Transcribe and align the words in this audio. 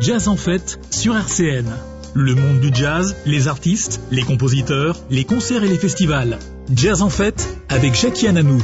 Jazz 0.00 0.28
en 0.28 0.36
fête 0.36 0.78
sur 0.90 1.16
RCN. 1.16 1.66
Le 2.14 2.34
monde 2.36 2.60
du 2.60 2.70
jazz, 2.72 3.16
les 3.26 3.48
artistes, 3.48 4.00
les 4.12 4.22
compositeurs, 4.22 4.96
les 5.10 5.24
concerts 5.24 5.64
et 5.64 5.68
les 5.68 5.76
festivals. 5.76 6.38
Jazz 6.72 7.02
en 7.02 7.10
fête 7.10 7.48
avec 7.68 7.94
Jackie 7.94 8.28
Ananou. 8.28 8.62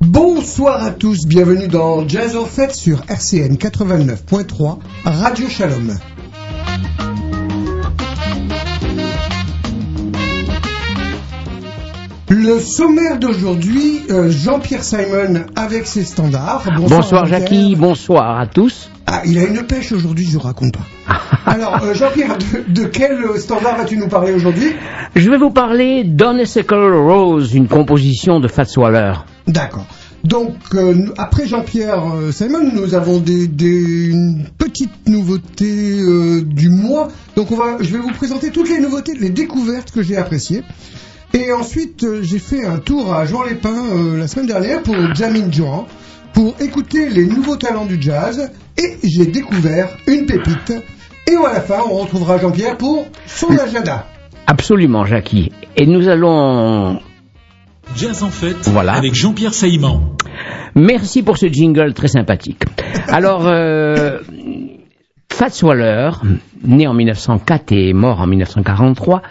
Bonsoir 0.00 0.84
à 0.84 0.90
tous, 0.92 1.26
bienvenue 1.26 1.66
dans 1.66 2.06
Jazz 2.06 2.36
en 2.36 2.46
fête 2.46 2.74
sur 2.74 3.02
RCN 3.08 3.56
89.3 3.56 4.78
Radio 5.04 5.48
Shalom. 5.48 5.98
Le 12.28 12.58
sommaire 12.58 13.20
d'aujourd'hui, 13.20 14.00
euh, 14.10 14.28
Jean-Pierre 14.30 14.82
Simon 14.82 15.44
avec 15.54 15.86
ses 15.86 16.02
standards. 16.02 16.64
Bonsoir, 16.76 17.24
Jackie, 17.26 17.76
bonsoir 17.76 18.40
à 18.40 18.48
tous. 18.48 18.90
Ah, 19.06 19.22
il 19.24 19.38
a 19.38 19.44
une 19.44 19.62
pêche 19.62 19.92
aujourd'hui, 19.92 20.26
je 20.28 20.36
raconte 20.36 20.72
pas. 20.72 21.18
Alors, 21.46 21.84
euh, 21.84 21.94
Jean-Pierre, 21.94 22.36
de, 22.66 22.84
quel 22.86 23.38
standard 23.38 23.76
vas-tu 23.76 23.96
nous 23.96 24.08
parler 24.08 24.32
aujourd'hui? 24.32 24.72
Je 25.14 25.30
vais 25.30 25.38
vous 25.38 25.50
parler 25.50 26.02
d'Honeysuckle 26.02 26.96
Rose, 26.96 27.54
une 27.54 27.68
composition 27.68 28.40
de 28.40 28.48
Fats 28.48 28.76
Waller. 28.76 29.12
D'accord. 29.46 29.86
Donc, 30.24 30.56
euh, 30.74 31.06
après 31.18 31.46
Jean-Pierre 31.46 32.02
Simon, 32.32 32.72
nous 32.74 32.96
avons 32.96 33.18
des, 33.18 33.46
des 33.46 34.08
une 34.08 34.46
petite 34.58 35.06
nouveauté 35.06 36.02
du 36.42 36.70
mois. 36.70 37.06
Donc, 37.36 37.52
on 37.52 37.56
va, 37.56 37.76
je 37.78 37.92
vais 37.92 38.00
vous 38.00 38.10
présenter 38.10 38.50
toutes 38.50 38.68
les 38.68 38.80
nouveautés, 38.80 39.14
les 39.14 39.30
découvertes 39.30 39.92
que 39.92 40.02
j'ai 40.02 40.16
appréciées. 40.16 40.64
Et 41.34 41.52
ensuite, 41.52 42.04
euh, 42.04 42.22
j'ai 42.22 42.38
fait 42.38 42.64
un 42.64 42.78
tour 42.78 43.12
à 43.12 43.26
Jean 43.26 43.42
Lépin 43.42 43.74
euh, 43.92 44.18
la 44.18 44.26
semaine 44.28 44.46
dernière 44.46 44.82
pour 44.82 44.94
Jamin 45.14 45.50
Joan, 45.50 45.84
pour 46.32 46.54
écouter 46.60 47.08
les 47.08 47.26
nouveaux 47.26 47.56
talents 47.56 47.86
du 47.86 48.00
jazz, 48.00 48.50
et 48.78 48.96
j'ai 49.02 49.26
découvert 49.26 49.96
une 50.06 50.26
pépite. 50.26 50.72
Et 51.28 51.34
à 51.34 51.52
la 51.52 51.60
fin, 51.60 51.80
on 51.90 51.98
retrouvera 51.98 52.38
Jean-Pierre 52.38 52.76
pour 52.76 53.06
son 53.26 53.50
agenda. 53.58 54.06
Absolument, 54.46 55.04
Jackie. 55.04 55.50
Et 55.76 55.86
nous 55.86 56.08
allons... 56.08 57.00
Jazz 57.96 58.22
en 58.22 58.30
fête 58.30 58.68
voilà. 58.68 58.94
avec 58.94 59.14
Jean-Pierre 59.14 59.54
Saïman. 59.54 60.16
Merci 60.74 61.22
pour 61.22 61.38
ce 61.38 61.46
jingle 61.46 61.94
très 61.94 62.08
sympathique. 62.08 62.64
Alors, 63.08 63.46
euh, 63.46 64.18
Fats 65.32 65.62
Waller, 65.62 66.10
né 66.64 66.86
en 66.86 66.94
1904 66.94 67.72
et 67.72 67.92
mort 67.92 68.20
en 68.20 68.26
1943, 68.26 69.22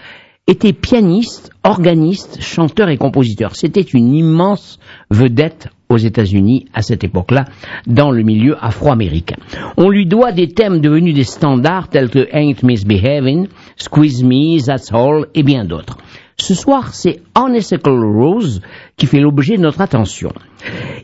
était 0.47 0.73
pianiste, 0.73 1.51
organiste, 1.63 2.39
chanteur 2.39 2.89
et 2.89 2.97
compositeur. 2.97 3.55
C'était 3.55 3.81
une 3.81 4.13
immense 4.13 4.79
vedette 5.09 5.69
aux 5.89 5.97
États-Unis 5.97 6.65
à 6.73 6.81
cette 6.81 7.03
époque-là, 7.03 7.45
dans 7.88 8.11
le 8.11 8.23
milieu 8.23 8.55
afro-américain. 8.63 9.38
On 9.77 9.89
lui 9.89 10.05
doit 10.05 10.31
des 10.31 10.47
thèmes 10.47 10.81
devenus 10.81 11.16
des 11.16 11.23
standards 11.23 11.89
tels 11.89 12.09
que 12.09 12.27
Ain't 12.31 12.63
Misbehaving, 12.63 13.47
Squeeze 13.75 14.23
Me, 14.23 14.63
That's 14.63 14.91
All 14.93 15.27
et 15.33 15.43
bien 15.43 15.66
d'autres. 15.66 15.97
Ce 16.38 16.53
soir, 16.53 16.93
c'est 16.93 17.21
Honeysuckle 17.33 18.03
Rose 18.03 18.61
qui 18.97 19.07
fait 19.07 19.21
l'objet 19.21 19.57
de 19.57 19.61
notre 19.61 19.81
attention. 19.81 20.31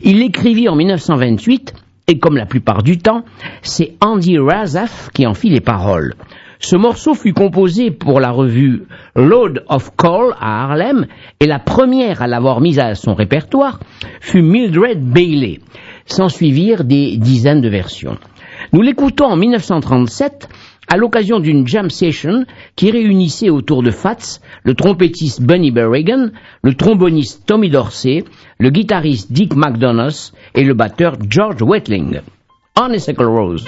Il 0.02 0.22
écrivit 0.22 0.68
en 0.68 0.76
1928 0.76 1.74
et 2.08 2.18
comme 2.18 2.36
la 2.36 2.46
plupart 2.46 2.82
du 2.82 2.98
temps, 2.98 3.24
c'est 3.62 3.94
Andy 4.00 4.38
Razaf 4.38 5.10
qui 5.14 5.26
en 5.26 5.34
fit 5.34 5.48
les 5.48 5.60
paroles. 5.60 6.14
Ce 6.64 6.76
morceau 6.76 7.14
fut 7.14 7.32
composé 7.32 7.90
pour 7.90 8.20
la 8.20 8.30
revue 8.30 8.84
Load 9.16 9.64
of 9.68 9.90
Call 9.96 10.32
à 10.40 10.62
Harlem 10.62 11.06
et 11.40 11.46
la 11.46 11.58
première 11.58 12.22
à 12.22 12.28
l'avoir 12.28 12.60
mise 12.60 12.78
à 12.78 12.94
son 12.94 13.14
répertoire 13.14 13.80
fut 14.20 14.42
Mildred 14.42 15.02
Bailey. 15.02 15.58
S'en 16.06 16.28
suivirent 16.28 16.84
des 16.84 17.16
dizaines 17.16 17.62
de 17.62 17.68
versions. 17.68 18.16
Nous 18.72 18.80
l'écoutons 18.80 19.24
en 19.24 19.36
1937 19.36 20.48
à 20.86 20.96
l'occasion 20.96 21.40
d'une 21.40 21.66
jam 21.66 21.90
session 21.90 22.44
qui 22.76 22.92
réunissait 22.92 23.50
autour 23.50 23.82
de 23.82 23.90
Fats 23.90 24.38
le 24.62 24.74
trompettiste 24.74 25.42
Bunny 25.42 25.72
Berrigan, 25.72 26.30
le 26.62 26.74
tromboniste 26.74 27.44
Tommy 27.44 27.70
Dorsey, 27.70 28.22
le 28.58 28.70
guitariste 28.70 29.32
Dick 29.32 29.56
McDonough 29.56 30.32
et 30.54 30.62
le 30.62 30.74
batteur 30.74 31.16
George 31.28 31.60
Wetling. 31.60 32.20
Honeysuckle 32.78 33.24
Rose. 33.24 33.64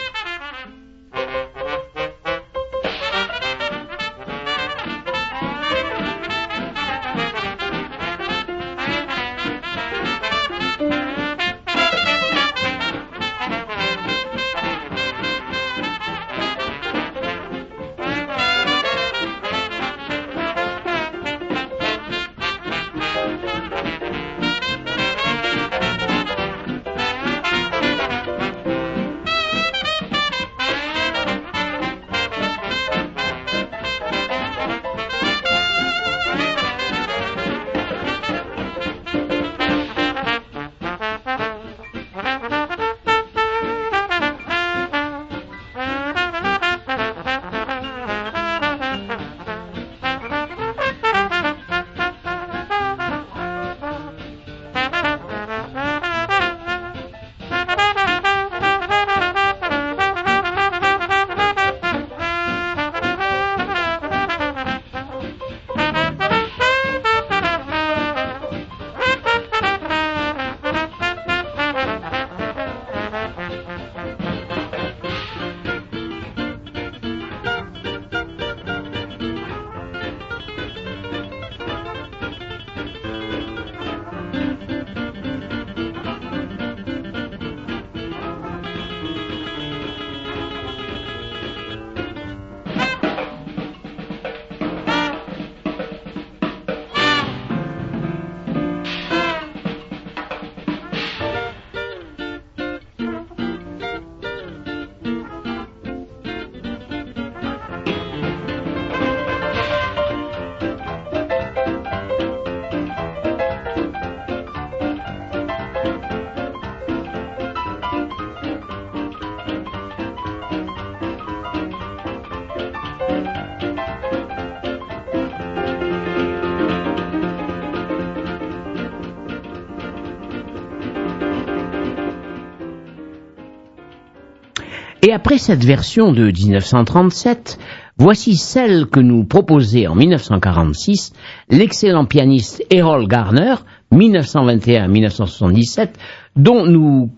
Après 135.14 135.38
cette 135.38 135.64
version 135.64 136.12
de 136.12 136.24
1937, 136.24 137.58
voici 137.96 138.36
celle 138.36 138.86
que 138.86 139.00
nous 139.00 139.24
proposait 139.24 139.86
en 139.86 139.94
1946 139.94 141.12
l'excellent 141.50 142.04
pianiste 142.04 142.64
Errol 142.70 143.06
Garner, 143.06 143.54
1921-1977, 143.92 145.90
dont 146.36 146.66
nous 146.66 147.12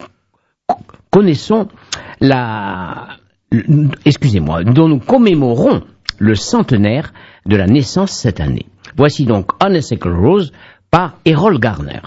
connaissons 1.10 1.68
la, 2.20 3.08
excusez-moi, 4.04 4.62
dont 4.64 4.88
nous 4.88 4.98
commémorons 4.98 5.82
le 6.18 6.34
centenaire 6.34 7.14
de 7.46 7.56
la 7.56 7.66
naissance 7.66 8.12
cette 8.12 8.40
année. 8.40 8.66
Voici 8.96 9.24
donc 9.24 9.52
Honeysuckle 9.64 10.14
Rose 10.14 10.52
par 10.90 11.14
Errol 11.24 11.58
Garner. 11.58 12.00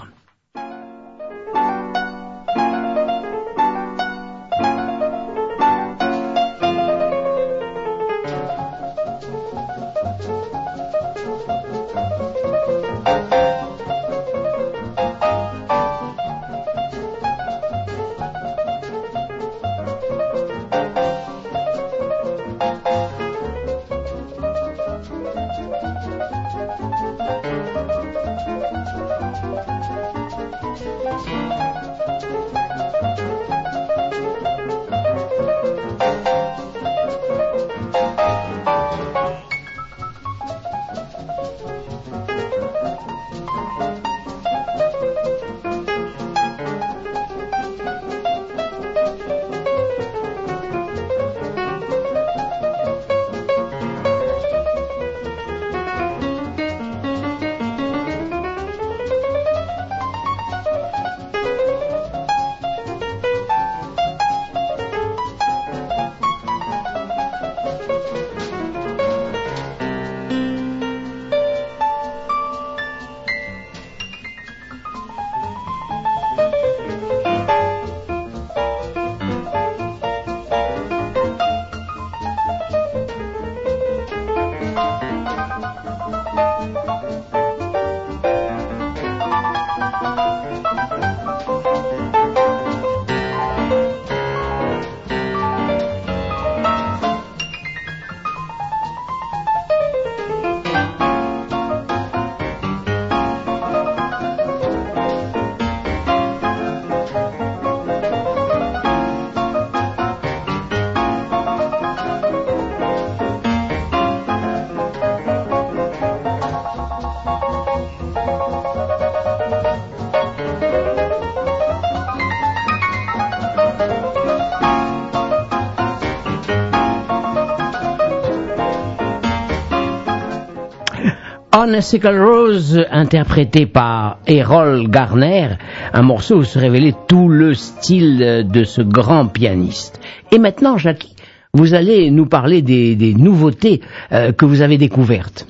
On 131.62 131.74
a 131.74 131.82
Sickle 131.82 132.18
Rose, 132.18 132.86
interprété 132.90 133.66
par 133.66 134.16
Errol 134.26 134.88
Garner, 134.88 135.58
un 135.92 136.00
morceau 136.00 136.36
où 136.36 136.42
se 136.42 136.58
révélait 136.58 136.94
tout 137.06 137.28
le 137.28 137.52
style 137.52 138.46
de 138.50 138.64
ce 138.64 138.80
grand 138.80 139.26
pianiste. 139.26 140.00
Et 140.32 140.38
maintenant, 140.38 140.78
Jackie, 140.78 141.14
vous 141.52 141.74
allez 141.74 142.10
nous 142.10 142.24
parler 142.24 142.62
des, 142.62 142.96
des 142.96 143.12
nouveautés 143.12 143.82
euh, 144.10 144.32
que 144.32 144.46
vous 144.46 144.62
avez 144.62 144.78
découvertes. 144.78 145.46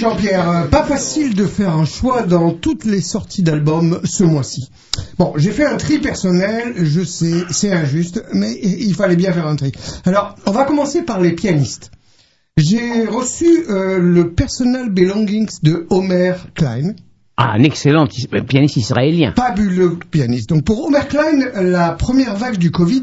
Jean-Pierre, 0.00 0.50
euh, 0.50 0.62
pas 0.62 0.82
facile 0.82 1.34
de 1.34 1.44
faire 1.44 1.76
un 1.76 1.84
choix 1.84 2.22
dans 2.22 2.52
toutes 2.52 2.86
les 2.86 3.02
sorties 3.02 3.42
d'albums 3.42 4.00
ce 4.04 4.24
mois-ci. 4.24 4.70
Bon, 5.18 5.34
j'ai 5.36 5.50
fait 5.50 5.66
un 5.66 5.76
tri 5.76 5.98
personnel, 5.98 6.72
je 6.78 7.02
sais, 7.02 7.44
c'est 7.50 7.70
injuste, 7.70 8.24
mais 8.32 8.58
il 8.62 8.94
fallait 8.94 9.16
bien 9.16 9.30
faire 9.30 9.46
un 9.46 9.56
tri. 9.56 9.72
Alors, 10.06 10.36
on 10.46 10.52
va 10.52 10.64
commencer 10.64 11.02
par 11.02 11.20
les 11.20 11.32
pianistes. 11.32 11.90
J'ai 12.56 13.04
reçu 13.04 13.44
euh, 13.68 13.98
le 13.98 14.32
Personal 14.32 14.88
Belongings 14.88 15.58
de 15.62 15.86
Homer 15.90 16.32
Klein. 16.54 16.94
Ah, 17.36 17.52
un 17.52 17.62
excellent 17.62 18.08
euh, 18.32 18.40
pianiste 18.40 18.78
israélien. 18.78 19.34
Fabuleux 19.36 19.98
pianiste. 20.10 20.48
Donc 20.48 20.64
pour 20.64 20.82
Homer 20.82 21.06
Klein, 21.10 21.50
la 21.60 21.90
première 21.92 22.36
vague 22.36 22.56
du 22.56 22.70
Covid 22.70 23.02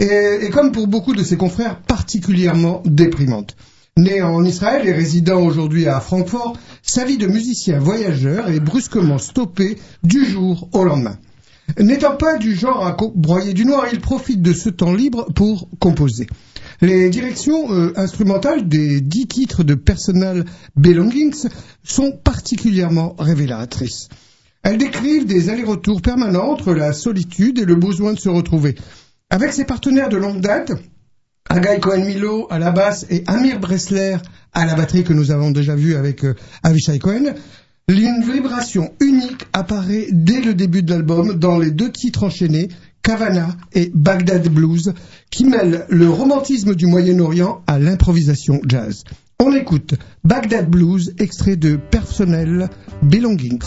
est, 0.00 0.06
est 0.42 0.50
comme 0.50 0.72
pour 0.72 0.88
beaucoup 0.88 1.14
de 1.14 1.22
ses 1.22 1.36
confrères 1.36 1.78
particulièrement 1.80 2.82
déprimante. 2.84 3.54
Né 3.96 4.22
en 4.22 4.44
Israël 4.44 4.88
et 4.88 4.92
résidant 4.92 5.40
aujourd'hui 5.40 5.86
à 5.86 6.00
Francfort, 6.00 6.58
sa 6.82 7.04
vie 7.04 7.16
de 7.16 7.28
musicien 7.28 7.78
voyageur 7.78 8.48
est 8.48 8.58
brusquement 8.58 9.18
stoppée 9.18 9.78
du 10.02 10.24
jour 10.24 10.68
au 10.72 10.82
lendemain. 10.82 11.16
N'étant 11.78 12.16
pas 12.16 12.36
du 12.36 12.56
genre 12.56 12.84
à 12.84 12.96
broyer 13.14 13.52
du 13.52 13.64
noir, 13.64 13.86
il 13.92 14.00
profite 14.00 14.42
de 14.42 14.52
ce 14.52 14.68
temps 14.68 14.92
libre 14.92 15.32
pour 15.36 15.68
composer. 15.78 16.26
Les 16.80 17.08
directions 17.08 17.72
euh, 17.72 17.92
instrumentales 17.94 18.68
des 18.68 19.00
dix 19.00 19.28
titres 19.28 19.62
de 19.62 19.74
Personal 19.74 20.44
Belongings 20.74 21.46
sont 21.84 22.10
particulièrement 22.10 23.14
révélatrices. 23.16 24.08
Elles 24.64 24.78
décrivent 24.78 25.26
des 25.26 25.50
allers-retours 25.50 26.02
permanents 26.02 26.50
entre 26.50 26.74
la 26.74 26.92
solitude 26.92 27.60
et 27.60 27.64
le 27.64 27.76
besoin 27.76 28.12
de 28.12 28.18
se 28.18 28.28
retrouver. 28.28 28.74
Avec 29.30 29.52
ses 29.52 29.64
partenaires 29.64 30.08
de 30.08 30.16
longue 30.16 30.40
date, 30.40 30.72
Agai 31.50 31.78
Cohen-Milo 31.78 32.46
à 32.50 32.58
la 32.58 32.72
basse 32.72 33.06
et 33.10 33.22
Amir 33.26 33.60
Bressler 33.60 34.16
à 34.52 34.64
la 34.66 34.74
batterie 34.74 35.04
que 35.04 35.12
nous 35.12 35.30
avons 35.30 35.50
déjà 35.50 35.74
vu 35.74 35.94
avec 35.94 36.24
euh, 36.24 36.34
Avishai 36.62 36.98
Cohen, 36.98 37.34
une 37.86 38.22
vibration 38.22 38.92
unique 39.00 39.44
apparaît 39.52 40.08
dès 40.10 40.40
le 40.40 40.54
début 40.54 40.82
de 40.82 40.90
l'album 40.90 41.34
dans 41.34 41.58
les 41.58 41.70
deux 41.70 41.92
titres 41.92 42.24
enchaînés, 42.24 42.68
Kavana 43.02 43.48
et 43.74 43.90
Baghdad 43.94 44.48
Blues, 44.48 44.94
qui 45.30 45.44
mêlent 45.44 45.84
le 45.90 46.08
romantisme 46.08 46.74
du 46.74 46.86
Moyen-Orient 46.86 47.62
à 47.66 47.78
l'improvisation 47.78 48.60
jazz. 48.66 49.04
On 49.38 49.54
écoute 49.54 49.94
Baghdad 50.24 50.70
Blues, 50.70 51.14
extrait 51.18 51.56
de 51.56 51.76
Personnel 51.76 52.70
Belongings. 53.02 53.62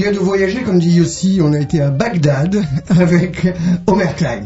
Vient 0.00 0.12
de 0.12 0.18
voyager, 0.18 0.62
comme 0.62 0.78
dit 0.78 0.92
Yossi, 0.92 1.40
on 1.42 1.52
a 1.52 1.58
été 1.58 1.82
à 1.82 1.90
Bagdad 1.90 2.64
avec 2.88 3.46
Omer 3.86 4.16
Klein. 4.16 4.44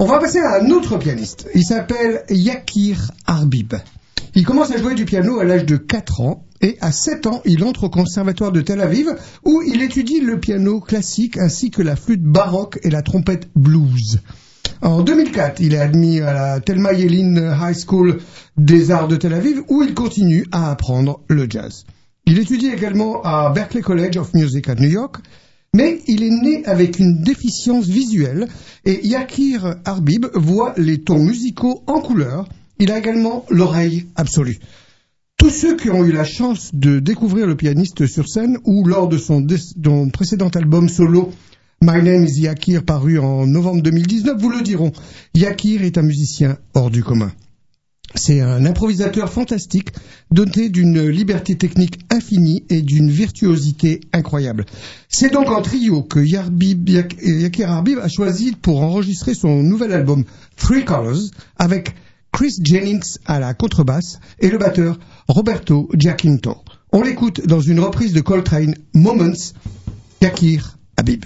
On 0.00 0.06
va 0.06 0.18
passer 0.18 0.40
à 0.40 0.60
un 0.60 0.70
autre 0.70 0.98
pianiste. 0.98 1.46
Il 1.54 1.62
s'appelle 1.62 2.24
Yakir 2.28 3.12
Arbib. 3.24 3.74
Il 4.34 4.44
commence 4.44 4.72
à 4.72 4.76
jouer 4.76 4.96
du 4.96 5.04
piano 5.04 5.38
à 5.38 5.44
l'âge 5.44 5.66
de 5.66 5.76
4 5.76 6.20
ans 6.20 6.42
et 6.62 6.78
à 6.80 6.90
7 6.90 7.28
ans, 7.28 7.42
il 7.44 7.62
entre 7.62 7.84
au 7.84 7.90
conservatoire 7.90 8.50
de 8.50 8.60
Tel 8.60 8.80
Aviv 8.80 9.14
où 9.44 9.62
il 9.62 9.82
étudie 9.82 10.18
le 10.18 10.40
piano 10.40 10.80
classique 10.80 11.38
ainsi 11.38 11.70
que 11.70 11.82
la 11.82 11.94
flûte 11.94 12.24
baroque 12.24 12.80
et 12.82 12.90
la 12.90 13.02
trompette 13.02 13.48
blues. 13.54 14.18
En 14.82 15.02
2004, 15.02 15.60
il 15.60 15.74
est 15.74 15.78
admis 15.78 16.18
à 16.18 16.32
la 16.32 16.58
Thelma 16.58 16.92
Yellin 16.92 17.56
High 17.56 17.76
School 17.86 18.18
des 18.56 18.90
arts 18.90 19.06
de 19.06 19.14
Tel 19.14 19.32
Aviv 19.32 19.62
où 19.68 19.80
il 19.84 19.94
continue 19.94 20.44
à 20.50 20.72
apprendre 20.72 21.20
le 21.28 21.46
jazz. 21.48 21.84
Il 22.30 22.38
étudie 22.38 22.68
également 22.68 23.22
à 23.22 23.48
Berklee 23.48 23.80
College 23.80 24.18
of 24.18 24.34
Music 24.34 24.68
à 24.68 24.74
New 24.74 24.90
York. 24.90 25.16
mais 25.74 26.02
il 26.06 26.22
est 26.22 26.30
né 26.30 26.62
avec 26.66 26.98
une 26.98 27.22
déficience 27.22 27.86
visuelle 27.86 28.48
et 28.84 29.06
Yakir 29.06 29.76
Arbib 29.86 30.26
voit 30.34 30.74
les 30.76 30.98
tons 30.98 31.24
musicaux 31.24 31.82
en 31.86 32.02
couleur. 32.02 32.46
Il 32.78 32.92
a 32.92 32.98
également 32.98 33.46
l'oreille 33.48 34.08
absolue. 34.14 34.58
Tous 35.38 35.48
ceux 35.48 35.74
qui 35.74 35.88
ont 35.88 36.04
eu 36.04 36.12
la 36.12 36.24
chance 36.24 36.68
de 36.74 36.98
découvrir 36.98 37.46
le 37.46 37.56
pianiste 37.56 38.06
sur 38.06 38.28
scène 38.28 38.58
ou 38.64 38.84
lors 38.84 39.08
de 39.08 39.16
son, 39.16 39.46
son 39.82 40.10
précédent 40.10 40.50
album 40.50 40.90
solo 40.90 41.30
My 41.80 42.02
Name 42.02 42.26
is 42.26 42.42
Yakir 42.42 42.84
paru 42.84 43.18
en 43.18 43.46
novembre 43.46 43.80
2019 43.80 44.38
vous 44.38 44.50
le 44.50 44.60
diront. 44.60 44.92
Yakir 45.34 45.82
est 45.82 45.96
un 45.96 46.02
musicien 46.02 46.58
hors 46.74 46.90
du 46.90 47.02
commun. 47.02 47.32
C'est 48.14 48.40
un 48.40 48.64
improvisateur 48.64 49.30
fantastique, 49.30 49.90
doté 50.30 50.70
d'une 50.70 51.08
liberté 51.08 51.56
technique 51.56 52.00
infinie 52.10 52.64
et 52.70 52.80
d'une 52.80 53.10
virtuosité 53.10 54.00
incroyable. 54.12 54.64
C'est 55.08 55.32
donc 55.32 55.48
en 55.48 55.60
trio 55.60 56.02
que 56.02 56.20
Yakir 56.20 57.70
Arbib 57.70 57.98
a 57.98 58.08
choisi 58.08 58.52
pour 58.52 58.82
enregistrer 58.82 59.34
son 59.34 59.62
nouvel 59.62 59.92
album 59.92 60.24
Three 60.56 60.84
Colors 60.84 61.30
avec 61.56 61.94
Chris 62.32 62.54
Jennings 62.62 63.18
à 63.26 63.40
la 63.40 63.54
contrebasse 63.54 64.20
et 64.38 64.48
le 64.48 64.58
batteur 64.58 64.98
Roberto 65.28 65.88
Giacinto. 65.94 66.56
On 66.92 67.02
l'écoute 67.02 67.46
dans 67.46 67.60
une 67.60 67.80
reprise 67.80 68.14
de 68.14 68.20
Coltrane 68.20 68.74
Moments, 68.94 69.52
Yakir 70.22 70.78
Habib. 70.96 71.24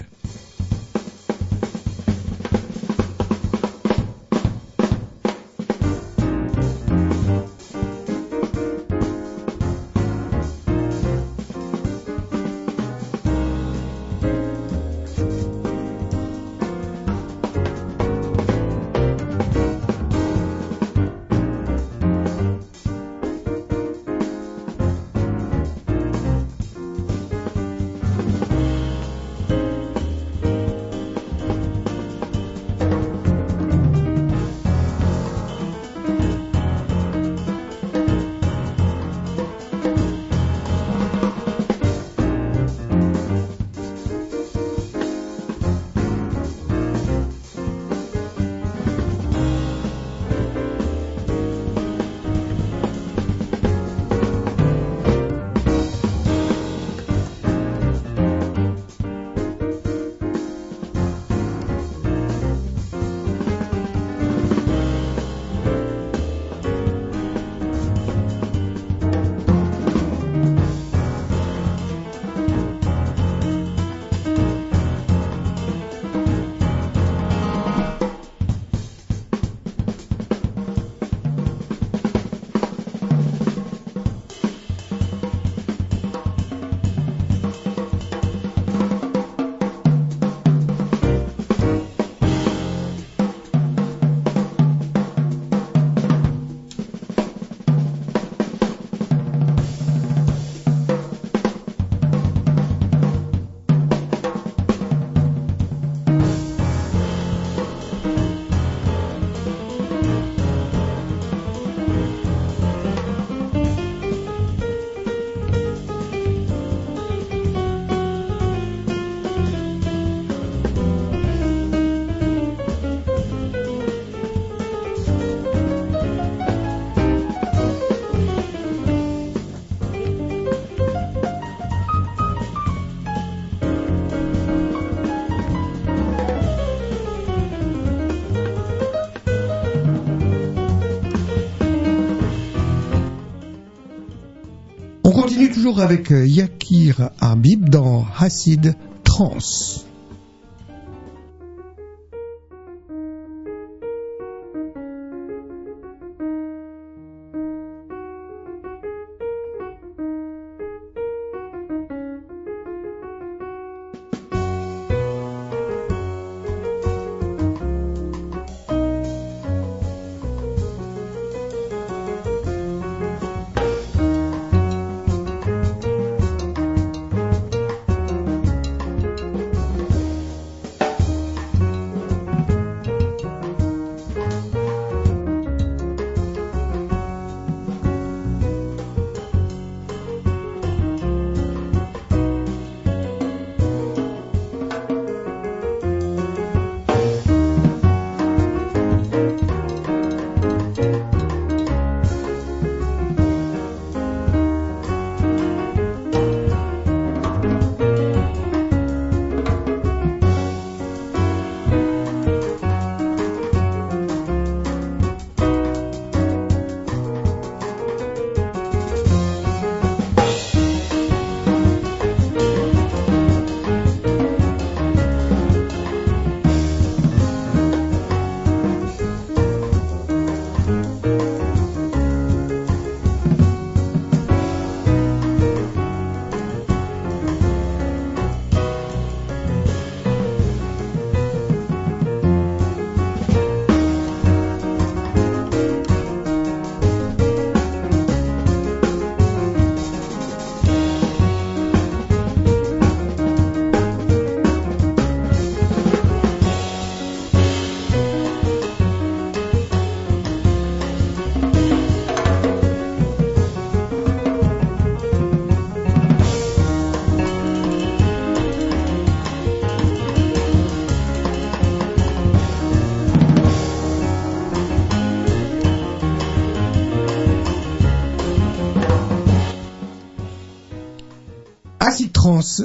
Toujours 145.53 145.81
avec 145.81 146.11
euh, 146.11 146.25
Yakir 146.25 147.09
Arbib 147.19 147.69
dans 147.69 148.05
Acid 148.17 148.75
Trans. 149.03 149.82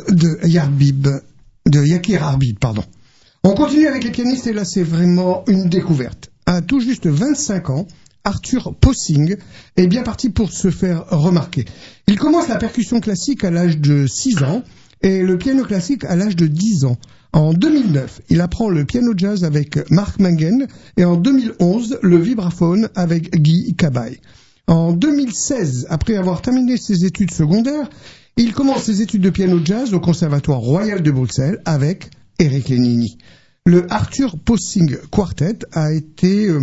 De 0.09 1.23
de 1.67 1.85
Yakir 1.85 2.39
pardon. 2.61 2.85
On 3.45 3.55
continue 3.55 3.87
avec 3.87 4.05
les 4.05 4.11
pianistes 4.11 4.47
et 4.47 4.53
là 4.53 4.65
c'est 4.65 4.83
vraiment 4.83 5.45
une 5.47 5.69
découverte. 5.69 6.31
À 6.47 6.63
tout 6.63 6.81
juste 6.81 7.07
25 7.07 7.71
ans, 7.71 7.87
Arthur 8.25 8.75
Possing 8.75 9.37
est 9.77 9.87
bien 9.87 10.03
parti 10.03 10.31
pour 10.31 10.51
se 10.51 10.71
faire 10.71 11.07
remarquer. 11.11 11.65
Il 12.07 12.19
commence 12.19 12.49
la 12.49 12.57
percussion 12.57 13.01
classique 13.01 13.45
à 13.45 13.51
l'âge 13.51 13.79
de 13.79 14.07
6 14.07 14.43
ans 14.43 14.63
et 15.03 15.23
le 15.23 15.39
piano 15.39 15.65
classique 15.65 16.05
à 16.05 16.17
l'âge 16.17 16.37
de 16.37 16.47
10 16.47 16.85
ans. 16.85 16.99
En 17.33 17.53
2009, 17.53 18.23
il 18.31 18.41
apprend 18.41 18.69
le 18.69 18.85
piano 18.85 19.13
jazz 19.17 19.45
avec 19.45 19.91
Mark 19.91 20.19
Mangen 20.19 20.67
et 20.97 21.05
en 21.05 21.17
2011, 21.17 21.99
le 22.03 22.17
vibraphone 22.17 22.89
avec 22.95 23.35
Guy 23.37 23.75
Cabaye. 23.77 24.21
En 24.69 24.93
2016, 24.93 25.87
après 25.89 26.17
avoir 26.17 26.43
terminé 26.43 26.77
ses 26.77 27.07
études 27.07 27.33
secondaires, 27.33 27.89
il 28.37 28.53
commence 28.53 28.83
ses 28.83 29.01
études 29.01 29.23
de 29.23 29.31
piano 29.31 29.59
jazz 29.65 29.95
au 29.95 30.01
Conservatoire 30.01 30.61
Royal 30.61 31.03
de 31.03 31.11
Bruxelles 31.11 31.63
avec 31.65 32.11
Eric 32.39 32.69
Lenini. 32.69 33.17
Le 33.65 33.91
Arthur 33.91 34.39
Possing 34.39 34.99
Quartet 35.11 35.61
a 35.73 35.93
été 35.95 36.49
euh, 36.49 36.61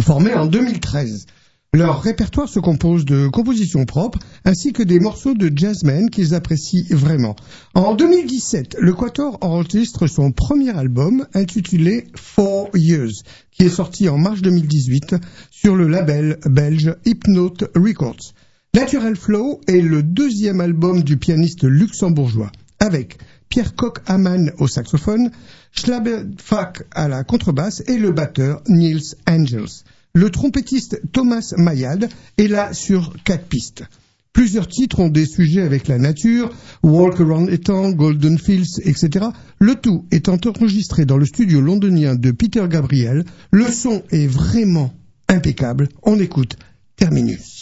formé 0.00 0.32
en 0.32 0.46
2013. 0.46 1.26
Leur 1.74 2.00
répertoire 2.00 2.48
se 2.48 2.60
compose 2.60 3.04
de 3.04 3.28
compositions 3.28 3.84
propres 3.84 4.20
ainsi 4.46 4.72
que 4.72 4.82
des 4.82 5.00
morceaux 5.00 5.34
de 5.34 5.52
jazzmen 5.54 6.08
qu'ils 6.08 6.34
apprécient 6.34 6.86
vraiment. 6.96 7.36
En 7.74 7.94
2017, 7.94 8.76
le 8.80 8.94
Quator 8.94 9.36
enregistre 9.42 10.06
son 10.06 10.32
premier 10.32 10.70
album 10.70 11.26
intitulé 11.34 12.08
Four 12.16 12.70
Years, 12.74 13.12
qui 13.50 13.64
est 13.64 13.68
sorti 13.68 14.08
en 14.08 14.16
mars 14.16 14.40
2018 14.40 15.16
sur 15.50 15.76
le 15.76 15.88
label 15.88 16.38
belge 16.46 16.96
Hypnote 17.04 17.70
Records. 17.76 18.32
Natural 18.72 19.14
Flow 19.14 19.60
est 19.68 19.82
le 19.82 20.02
deuxième 20.02 20.62
album 20.62 21.02
du 21.02 21.18
pianiste 21.18 21.64
luxembourgeois, 21.64 22.50
avec 22.80 23.18
Pierre 23.50 23.74
Koch-Hamann 23.74 24.52
au 24.58 24.68
saxophone, 24.68 25.30
Schlaberfak 25.72 26.84
à 26.92 27.08
la 27.08 27.24
contrebasse 27.24 27.82
et 27.86 27.98
le 27.98 28.12
batteur 28.12 28.62
Niels 28.68 29.16
Angels. 29.28 29.84
Le 30.14 30.30
trompettiste 30.30 31.00
Thomas 31.12 31.52
Mayad 31.56 32.08
est 32.38 32.48
là 32.48 32.72
sur 32.72 33.14
quatre 33.24 33.46
pistes. 33.46 33.84
Plusieurs 34.32 34.68
titres 34.68 35.00
ont 35.00 35.08
des 35.08 35.26
sujets 35.26 35.62
avec 35.62 35.88
la 35.88 35.98
nature, 35.98 36.54
Walk 36.82 37.20
Around 37.20 37.50
Eton, 37.50 37.90
Golden 37.90 38.38
Fields, 38.38 38.80
etc. 38.84 39.26
Le 39.58 39.74
tout 39.74 40.06
étant 40.12 40.38
enregistré 40.46 41.04
dans 41.04 41.16
le 41.16 41.26
studio 41.26 41.60
londonien 41.60 42.14
de 42.14 42.30
Peter 42.30 42.64
Gabriel, 42.68 43.24
le 43.50 43.66
son 43.66 44.02
est 44.10 44.28
vraiment 44.28 44.94
impeccable. 45.28 45.88
On 46.04 46.20
écoute 46.20 46.56
Terminus. 46.96 47.57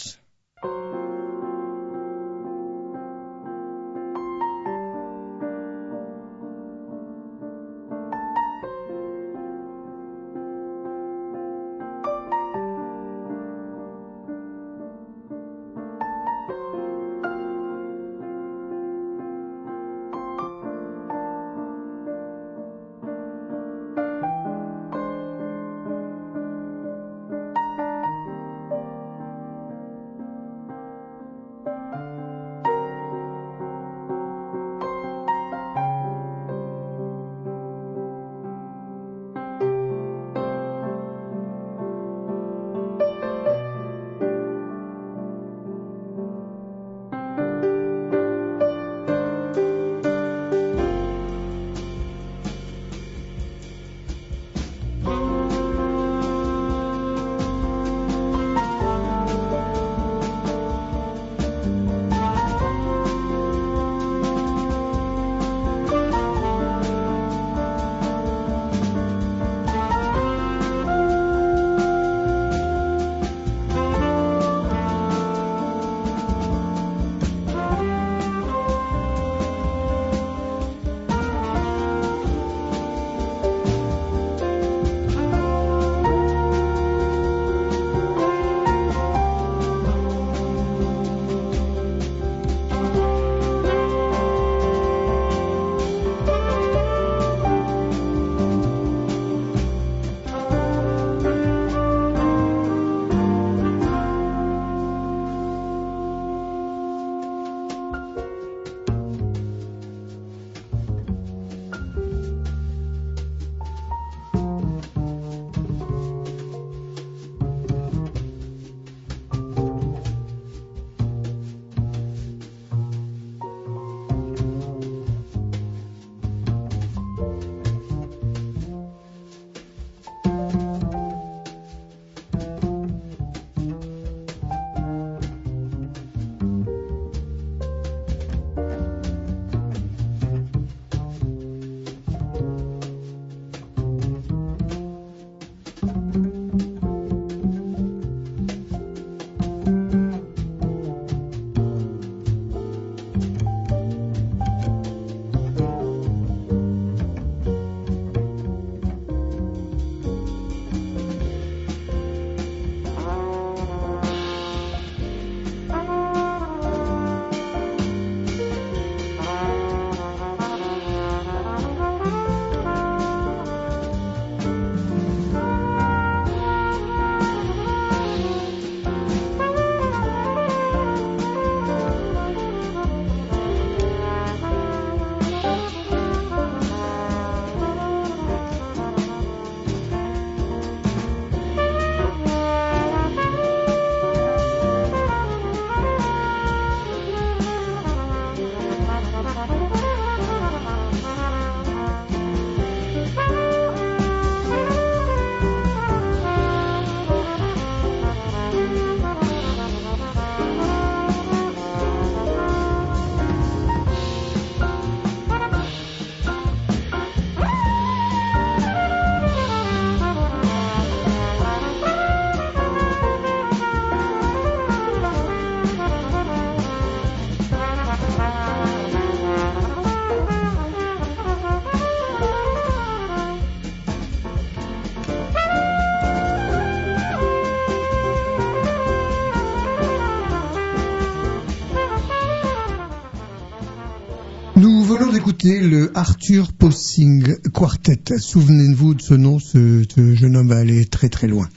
Le 245.47 245.91
Arthur 245.95 246.51
Possing 246.51 247.37
Quartet. 247.53 248.17
Souvenez-vous 248.17 248.95
de 248.95 249.01
ce 249.01 249.13
nom, 249.13 249.39
ce, 249.39 249.85
jeune 250.13 250.35
homme 250.35 250.49
va 250.49 250.57
aller 250.57 250.85
très 250.85 251.07
très 251.07 251.27
loin. 251.27 251.47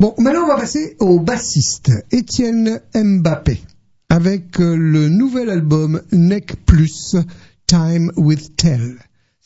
Bon, 0.00 0.14
maintenant 0.18 0.44
on 0.44 0.48
va 0.48 0.56
passer 0.56 0.96
au 0.98 1.20
bassiste 1.20 1.92
Étienne 2.10 2.80
Mbappé 2.94 3.60
avec 4.08 4.58
euh, 4.60 4.74
le 4.74 5.10
nouvel 5.10 5.50
album 5.50 6.00
Neck 6.10 6.56
Plus 6.64 7.16
Time 7.66 8.10
with 8.16 8.56
Tell. 8.56 8.96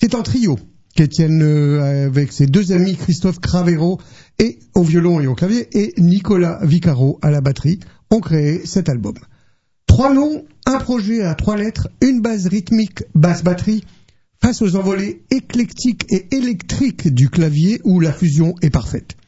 C'est 0.01 0.14
un 0.14 0.23
trio 0.23 0.59
qu'Étienne 0.95 1.42
euh, 1.42 2.07
avec 2.07 2.33
ses 2.33 2.47
deux 2.47 2.71
amis 2.71 2.97
Christophe 2.97 3.40
Cravero 3.40 4.01
et 4.38 4.61
au 4.75 4.85
violon 4.85 5.21
et 5.21 5.27
au 5.27 5.35
clavier 5.35 5.68
et 5.73 5.92
Nicolas 5.99 6.61
Vicaro 6.62 7.18
à 7.21 7.33
la 7.33 7.40
batterie 7.40 7.81
ont 8.11 8.21
créé 8.21 8.64
cet 8.64 8.88
album. 8.88 9.14
Trois 9.93 10.15
noms, 10.15 10.43
un 10.65 10.79
projet 10.79 11.21
à 11.21 11.35
trois 11.35 11.59
lettres, 11.59 11.91
une 12.01 12.23
base 12.23 12.47
rythmique, 12.47 13.05
basse 13.15 13.45
batterie, 13.45 13.85
face 14.41 14.63
aux 14.63 14.75
envolées 14.77 15.21
éclectiques 15.31 16.07
et 16.09 16.35
électriques 16.35 17.13
du 17.13 17.29
clavier 17.29 17.79
où 17.85 18.01
la 18.01 18.11
fusion 18.11 18.55
est 18.63 18.71
parfaite. 18.71 19.19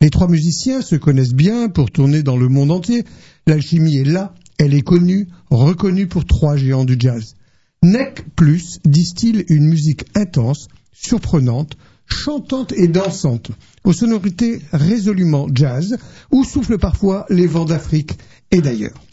Les 0.00 0.08
trois 0.08 0.26
musiciens 0.26 0.80
se 0.80 0.96
connaissent 0.96 1.34
bien 1.34 1.68
pour 1.68 1.90
tourner 1.90 2.22
dans 2.22 2.38
le 2.38 2.48
monde 2.48 2.70
entier. 2.70 3.04
L'alchimie 3.46 3.98
est 3.98 4.04
là, 4.04 4.32
elle 4.56 4.72
est 4.72 4.80
connue, 4.80 5.28
reconnue 5.50 6.06
pour 6.06 6.24
trois 6.24 6.56
géants 6.56 6.86
du 6.86 6.96
jazz. 6.98 7.34
Neck 7.82 8.24
Plus 8.34 8.80
distille 8.86 9.44
une 9.50 9.68
musique 9.68 10.06
intense, 10.14 10.68
surprenante, 10.92 11.76
chantante 12.06 12.72
et 12.72 12.88
dansante, 12.88 13.50
aux 13.84 13.92
sonorités 13.92 14.62
résolument 14.72 15.46
jazz, 15.52 15.98
où 16.30 16.42
soufflent 16.42 16.78
parfois 16.78 17.26
les 17.28 17.46
vents 17.46 17.66
d'Afrique 17.66 18.14
et 18.50 18.62
d'ailleurs. 18.62 19.05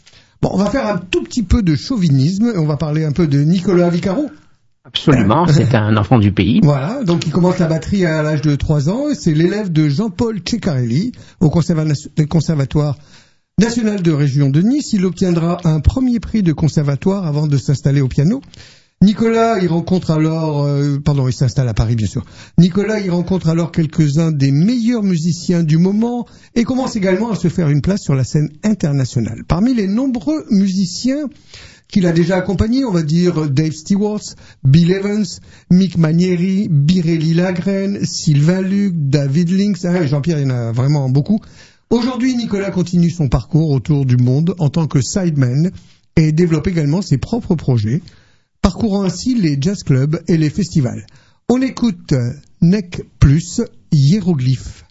Bon, 0.44 0.50
on 0.52 0.58
va 0.58 0.68
faire 0.68 0.86
un 0.86 0.98
tout 0.98 1.22
petit 1.22 1.42
peu 1.42 1.62
de 1.62 1.74
chauvinisme, 1.74 2.52
on 2.54 2.66
va 2.66 2.76
parler 2.76 3.02
un 3.06 3.12
peu 3.12 3.26
de 3.26 3.38
Nicolas 3.38 3.88
Vicaro. 3.88 4.30
Absolument, 4.84 5.46
c'est 5.46 5.74
un 5.74 5.96
enfant 5.96 6.18
du 6.18 6.32
pays. 6.32 6.60
Voilà, 6.62 7.02
donc 7.02 7.26
il 7.26 7.32
commence 7.32 7.58
la 7.60 7.66
batterie 7.66 8.04
à 8.04 8.22
l'âge 8.22 8.42
de 8.42 8.54
3 8.54 8.90
ans, 8.90 9.04
c'est 9.18 9.32
l'élève 9.32 9.72
de 9.72 9.88
Jean-Paul 9.88 10.40
Ceccarelli 10.46 11.12
au 11.40 11.48
Conservatoire 11.48 12.98
national 13.58 14.02
de 14.02 14.12
région 14.12 14.50
de 14.50 14.60
Nice. 14.60 14.92
Il 14.92 15.06
obtiendra 15.06 15.62
un 15.64 15.80
premier 15.80 16.20
prix 16.20 16.42
de 16.42 16.52
conservatoire 16.52 17.26
avant 17.26 17.46
de 17.46 17.56
s'installer 17.56 18.02
au 18.02 18.08
piano. 18.08 18.42
Nicolas, 19.04 19.58
il 19.60 19.68
rencontre 19.68 20.12
alors, 20.12 20.64
euh, 20.64 20.98
pardon, 20.98 21.28
il 21.28 21.32
s'installe 21.34 21.68
à 21.68 21.74
Paris 21.74 21.94
bien 21.94 22.06
sûr. 22.06 22.24
Nicolas, 22.56 23.00
il 23.00 23.10
rencontre 23.10 23.50
alors 23.50 23.70
quelques-uns 23.70 24.32
des 24.32 24.50
meilleurs 24.50 25.02
musiciens 25.02 25.62
du 25.62 25.76
moment 25.76 26.26
et 26.54 26.64
commence 26.64 26.96
également 26.96 27.30
à 27.30 27.36
se 27.36 27.48
faire 27.48 27.68
une 27.68 27.82
place 27.82 28.00
sur 28.00 28.14
la 28.14 28.24
scène 28.24 28.48
internationale. 28.62 29.42
Parmi 29.46 29.74
les 29.74 29.88
nombreux 29.88 30.46
musiciens 30.48 31.28
qu'il 31.86 32.06
a 32.06 32.12
déjà 32.12 32.36
accompagnés, 32.36 32.86
on 32.86 32.92
va 32.92 33.02
dire 33.02 33.50
Dave 33.50 33.72
Stewart, 33.72 34.22
Bill 34.64 34.90
Evans, 34.90 35.26
Mick 35.70 35.98
Manieri, 35.98 36.68
Birelli 36.70 37.34
Lagrène, 37.34 38.06
Sylvain 38.06 38.62
Luc, 38.62 38.94
David 38.96 39.50
Links, 39.50 39.84
ah, 39.84 40.06
Jean-Pierre, 40.06 40.38
il 40.38 40.48
y 40.48 40.50
en 40.50 40.54
a 40.54 40.72
vraiment 40.72 41.10
beaucoup. 41.10 41.40
Aujourd'hui, 41.90 42.36
Nicolas 42.36 42.70
continue 42.70 43.10
son 43.10 43.28
parcours 43.28 43.70
autour 43.70 44.06
du 44.06 44.16
monde 44.16 44.54
en 44.58 44.70
tant 44.70 44.86
que 44.86 45.02
sideman 45.02 45.70
et 46.16 46.32
développe 46.32 46.68
également 46.68 47.02
ses 47.02 47.18
propres 47.18 47.54
projets, 47.54 48.00
parcourant 48.64 49.02
ainsi 49.02 49.34
les 49.34 49.58
jazz 49.60 49.82
clubs 49.82 50.22
et 50.26 50.38
les 50.38 50.48
festivals. 50.48 51.04
On 51.50 51.60
écoute 51.60 52.14
Nec 52.62 53.02
Plus 53.18 53.60
Hiéroglyphe. 53.92 54.86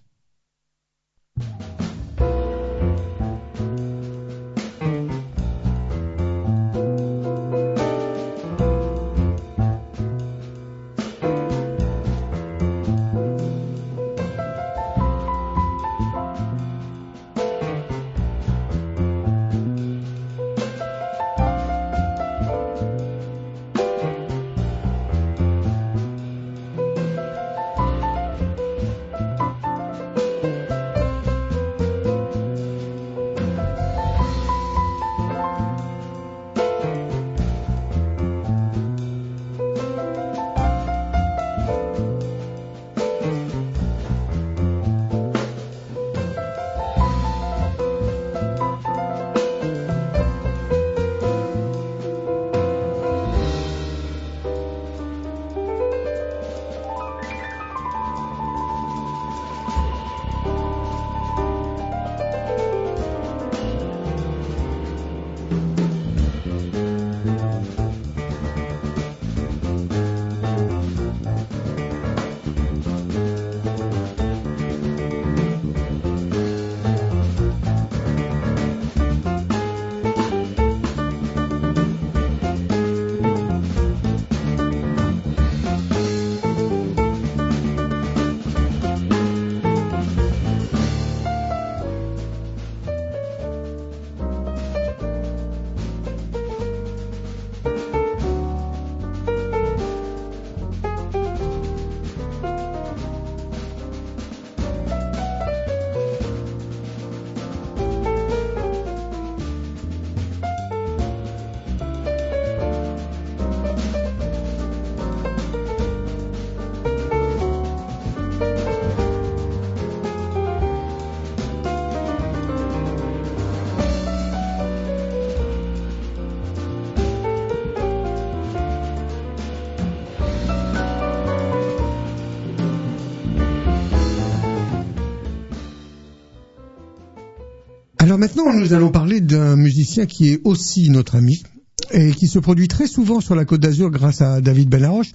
Alors 138.14 138.20
maintenant, 138.20 138.54
nous 138.54 138.74
allons 138.74 138.92
parler 138.92 139.22
d'un 139.22 139.56
musicien 139.56 140.06
qui 140.06 140.30
est 140.30 140.42
aussi 140.44 140.92
notre 140.92 141.16
ami 141.16 141.42
et 141.90 142.12
qui 142.12 142.28
se 142.28 142.38
produit 142.38 142.68
très 142.68 142.86
souvent 142.86 143.22
sur 143.22 143.34
la 143.34 143.44
Côte 143.44 143.62
d'Azur 143.62 143.90
grâce 143.90 144.22
à 144.22 144.40
David 144.40 144.70
Benaroche. 144.70 145.14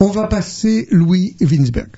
On 0.00 0.06
va 0.06 0.26
passer 0.26 0.88
Louis 0.90 1.36
Winsberg. 1.42 1.90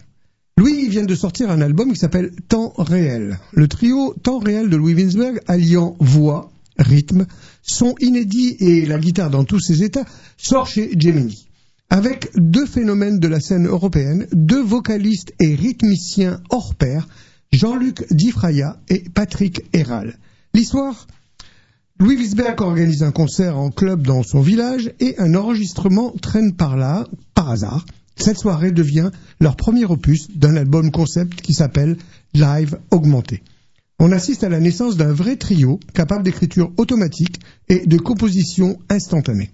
Louis 0.58 0.88
vient 0.88 1.04
de 1.04 1.14
sortir 1.14 1.48
un 1.48 1.60
album 1.60 1.92
qui 1.92 1.98
s'appelle 2.00 2.32
Temps 2.48 2.72
réel. 2.76 3.38
Le 3.52 3.68
trio 3.68 4.16
Temps 4.20 4.40
réel 4.40 4.68
de 4.68 4.74
Louis 4.74 4.94
Winsberg 4.94 5.38
alliant 5.46 5.94
voix, 6.00 6.50
rythme, 6.76 7.26
son 7.62 7.94
inédit 8.00 8.56
et 8.58 8.84
la 8.84 8.98
guitare 8.98 9.30
dans 9.30 9.44
tous 9.44 9.60
ses 9.60 9.84
états 9.84 10.06
sort 10.38 10.66
chez 10.66 10.90
Gemini. 10.98 11.46
Avec 11.88 12.32
deux 12.34 12.66
phénomènes 12.66 13.20
de 13.20 13.28
la 13.28 13.38
scène 13.38 13.68
européenne, 13.68 14.26
deux 14.32 14.64
vocalistes 14.64 15.34
et 15.38 15.54
rythmiciens 15.54 16.40
hors 16.50 16.74
pair, 16.74 17.06
Jean-Luc 17.52 18.12
Difraya 18.12 18.80
et 18.88 19.04
Patrick 19.14 19.62
Héral. 19.72 20.18
L'histoire 20.54 21.06
Louis 21.98 22.16
Wiesberg 22.16 22.60
organise 22.60 23.02
un 23.02 23.10
concert 23.10 23.56
en 23.56 23.70
club 23.70 24.06
dans 24.06 24.22
son 24.22 24.42
village 24.42 24.92
et 25.00 25.18
un 25.18 25.34
enregistrement 25.34 26.10
traîne 26.20 26.54
par 26.54 26.76
là, 26.76 27.06
par 27.34 27.48
hasard. 27.48 27.86
Cette 28.16 28.38
soirée 28.38 28.70
devient 28.70 29.10
leur 29.40 29.56
premier 29.56 29.86
opus 29.86 30.30
d'un 30.36 30.56
album 30.56 30.90
concept 30.90 31.40
qui 31.40 31.54
s'appelle 31.54 31.96
Live 32.34 32.78
Augmenté. 32.90 33.42
On 33.98 34.12
assiste 34.12 34.44
à 34.44 34.50
la 34.50 34.60
naissance 34.60 34.98
d'un 34.98 35.12
vrai 35.12 35.36
trio 35.36 35.80
capable 35.94 36.24
d'écriture 36.24 36.70
automatique 36.76 37.40
et 37.70 37.86
de 37.86 37.96
composition 37.96 38.78
instantanée. 38.90 39.50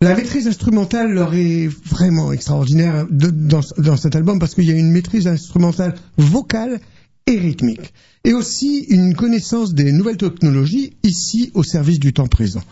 La 0.00 0.14
maîtrise 0.14 0.48
instrumentale 0.48 1.12
leur 1.12 1.34
est 1.34 1.66
vraiment 1.66 2.32
extraordinaire 2.32 3.06
dans 3.10 3.96
cet 3.96 4.16
album 4.16 4.38
parce 4.38 4.54
qu'il 4.54 4.64
y 4.64 4.72
a 4.72 4.76
une 4.76 4.90
maîtrise 4.90 5.26
instrumentale 5.26 5.94
vocale 6.16 6.80
et 7.26 7.38
rythmique. 7.38 7.92
Et 8.24 8.32
aussi 8.32 8.86
une 8.88 9.14
connaissance 9.14 9.74
des 9.74 9.92
nouvelles 9.92 10.16
technologies 10.16 10.96
ici 11.02 11.50
au 11.54 11.62
service 11.62 11.98
du 11.98 12.12
temps 12.12 12.28
présent. 12.28 12.62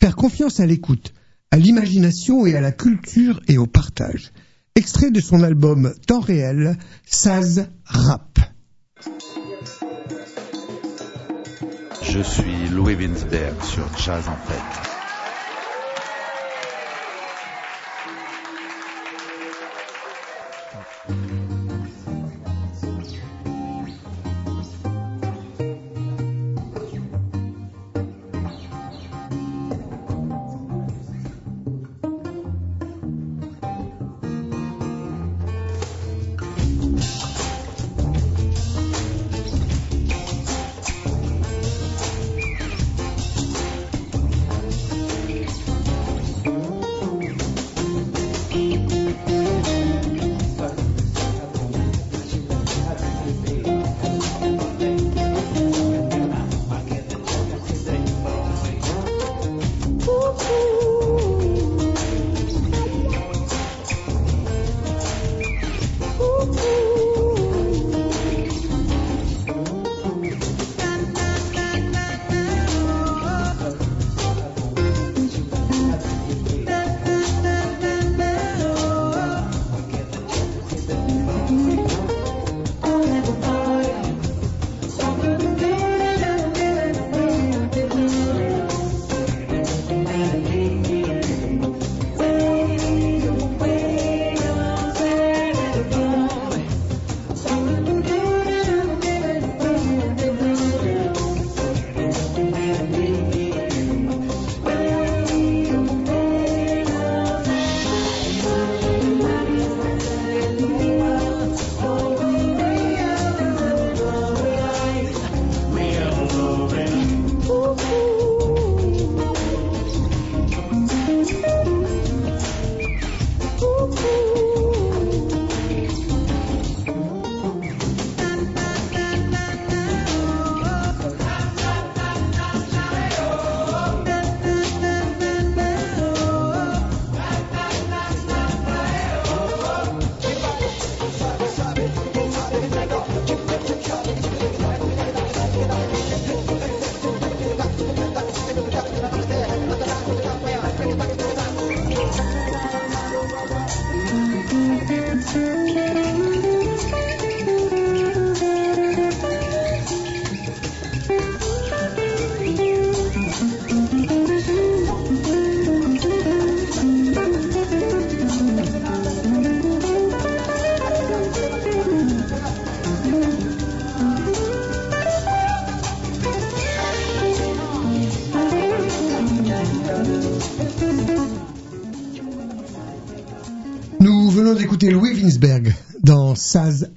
Faire 0.00 0.16
confiance 0.16 0.60
à 0.60 0.66
l'écoute, 0.66 1.12
à 1.50 1.58
l'imagination 1.58 2.46
et 2.46 2.56
à 2.56 2.60
la 2.60 2.72
culture 2.72 3.40
et 3.48 3.58
au 3.58 3.66
partage. 3.66 4.32
Extrait 4.74 5.10
de 5.10 5.20
son 5.20 5.42
album 5.42 5.94
Temps 6.06 6.20
réel, 6.20 6.76
Saz 7.06 7.68
Rap. 7.84 8.38
Je 12.02 12.20
suis 12.20 12.68
Louis 12.72 12.94
Winsberg 12.94 13.62
sur 13.62 13.86
Jazz 13.98 14.24
en 14.28 14.36
fait. 14.46 14.93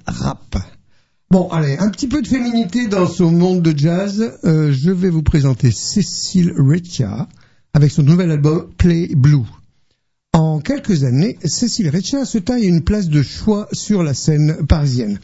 Rap. 0.06 0.56
Bon, 1.30 1.48
allez, 1.48 1.76
un 1.78 1.90
petit 1.90 2.06
peu 2.06 2.22
de 2.22 2.28
féminité 2.28 2.86
dans 2.86 3.08
son 3.08 3.32
monde 3.32 3.60
de 3.60 3.76
jazz. 3.76 4.38
Euh, 4.44 4.72
je 4.72 4.90
vais 4.92 5.10
vous 5.10 5.22
présenter 5.22 5.72
Cécile 5.72 6.52
Reccia 6.56 7.28
avec 7.74 7.90
son 7.90 8.04
nouvel 8.04 8.30
album 8.30 8.70
Play 8.78 9.08
Blue. 9.16 9.46
En 10.32 10.60
quelques 10.60 11.02
années, 11.02 11.38
Cécile 11.44 11.88
Reccia 11.88 12.24
se 12.24 12.38
taille 12.38 12.66
une 12.66 12.84
place 12.84 13.08
de 13.08 13.22
choix 13.22 13.68
sur 13.72 14.04
la 14.04 14.14
scène 14.14 14.64
parisienne. 14.66 15.18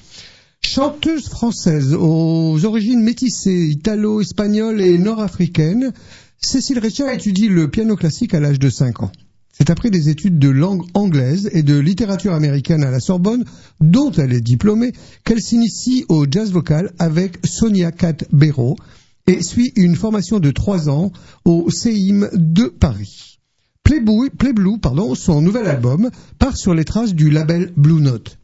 Chanteuse 0.61 1.29
française 1.29 1.95
aux 1.95 2.65
origines 2.65 3.03
métissées, 3.03 3.69
italo-espagnoles 3.69 4.81
et 4.81 4.99
nord-africaines, 4.99 5.93
Cécile 6.39 6.81
Reccia 6.81 7.15
étudie 7.15 7.49
le 7.49 7.71
piano 7.71 7.95
classique 7.95 8.35
à 8.35 8.41
l'âge 8.41 8.59
de 8.59 8.69
5 8.69 9.05
ans. 9.05 9.13
C'est 9.57 9.71
après 9.71 9.91
des 9.91 10.09
études 10.09 10.41
de 10.41 10.49
langue 10.49 10.83
anglaise 10.95 11.49
et 11.53 11.63
de 11.63 11.79
littérature 11.79 12.35
américaine 12.35 12.83
à 12.83 12.91
la 12.91 12.99
Sorbonne, 12.99 13.45
dont 13.81 14.11
elle 14.11 14.33
est 14.33 14.41
diplômée, 14.41 14.93
qu'elle 15.25 15.41
s'initie 15.41 16.05
au 16.09 16.27
jazz 16.29 16.51
vocal 16.51 16.93
avec 16.99 17.39
Sonia 17.47 17.93
Cat 17.93 18.17
Béraud 18.33 18.75
et 19.29 19.45
suit 19.45 19.73
une 19.77 19.95
formation 19.95 20.41
de 20.41 20.51
trois 20.51 20.89
ans 20.89 21.13
au 21.45 21.71
CEIM 21.71 22.29
de 22.33 22.65
Paris. 22.65 23.39
Play 23.85 24.01
Blue, 24.01 24.29
Play 24.31 24.53
Blue, 24.53 24.81
pardon, 24.81 25.15
son 25.15 25.41
nouvel 25.41 25.69
album, 25.69 26.11
part 26.41 26.57
sur 26.57 26.75
les 26.75 26.85
traces 26.85 27.15
du 27.15 27.31
label 27.31 27.73
Blue 27.77 28.01
Note. 28.01 28.39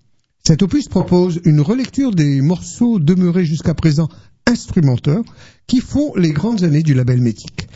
Cet 0.46 0.62
opus 0.62 0.86
propose 0.86 1.40
une 1.44 1.60
relecture 1.60 2.14
des 2.14 2.40
morceaux 2.40 3.00
demeurés 3.00 3.44
jusqu'à 3.44 3.74
présent 3.74 4.08
instrumenteurs 4.46 5.24
qui 5.66 5.80
font 5.80 6.14
les 6.14 6.30
grandes 6.30 6.62
années 6.62 6.84
du 6.84 6.94
label 6.94 7.20
Métique. 7.20 7.66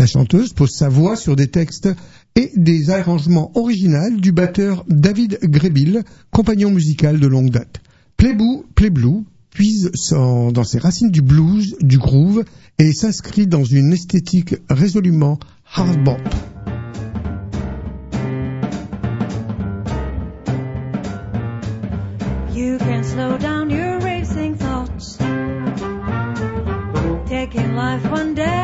La 0.00 0.06
chanteuse 0.06 0.54
pose 0.54 0.70
sa 0.70 0.88
voix 0.88 1.14
sur 1.14 1.36
des 1.36 1.48
textes 1.48 1.90
et 2.36 2.50
des 2.56 2.90
arrangements 2.90 3.50
originaux 3.54 4.16
du 4.16 4.32
batteur 4.32 4.84
David 4.88 5.38
Grebil, 5.42 6.02
compagnon 6.30 6.70
musical 6.70 7.18
de 7.18 7.26
longue 7.26 7.50
date. 7.50 7.80
Play 8.16 8.34
Blue, 8.34 8.64
Play 8.74 8.90
Blue 8.90 9.24
puise 9.50 9.90
dans 10.10 10.64
ses 10.64 10.78
racines 10.78 11.10
du 11.10 11.22
blues, 11.22 11.76
du 11.80 11.98
groove 11.98 12.44
et 12.78 12.92
s'inscrit 12.92 13.46
dans 13.46 13.64
une 13.64 13.92
esthétique 13.92 14.54
résolument 14.68 15.38
hard 15.74 16.02
bop. 16.04 16.20
You 22.54 22.78
can 22.78 23.02
slow 23.02 23.38
down 23.38 23.70
your 23.70 23.98
racing 24.00 24.56
thoughts, 24.56 25.16
taking 27.26 27.74
life 27.74 28.04
one 28.10 28.34
day 28.34 28.59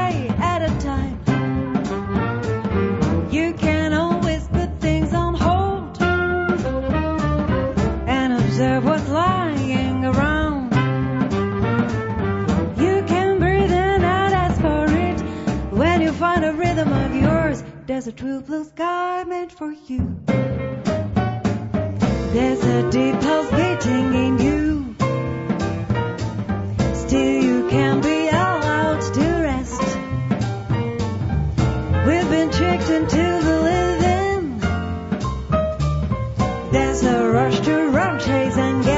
There's 17.86 18.08
a 18.08 18.12
true 18.12 18.40
blue 18.40 18.64
sky 18.64 19.22
meant 19.22 19.52
for 19.52 19.70
you. 19.70 20.18
There's 22.34 22.64
a 22.64 22.90
deep 22.90 23.20
pulse 23.20 23.50
beating 23.52 24.12
in 24.12 24.38
you. 24.40 24.96
Still, 26.94 27.42
you 27.44 27.68
can 27.70 28.00
be 28.00 28.26
allowed 28.26 29.02
to 29.14 29.20
rest. 29.20 29.82
We've 32.08 32.28
been 32.28 32.50
tricked 32.50 32.90
into 32.90 33.24
the 33.46 33.60
living. 33.70 34.58
There's 36.72 37.04
a 37.04 37.28
rush 37.28 37.60
to 37.60 37.88
run, 37.90 38.18
chase, 38.18 38.56
and 38.56 38.82
get. 38.82 38.95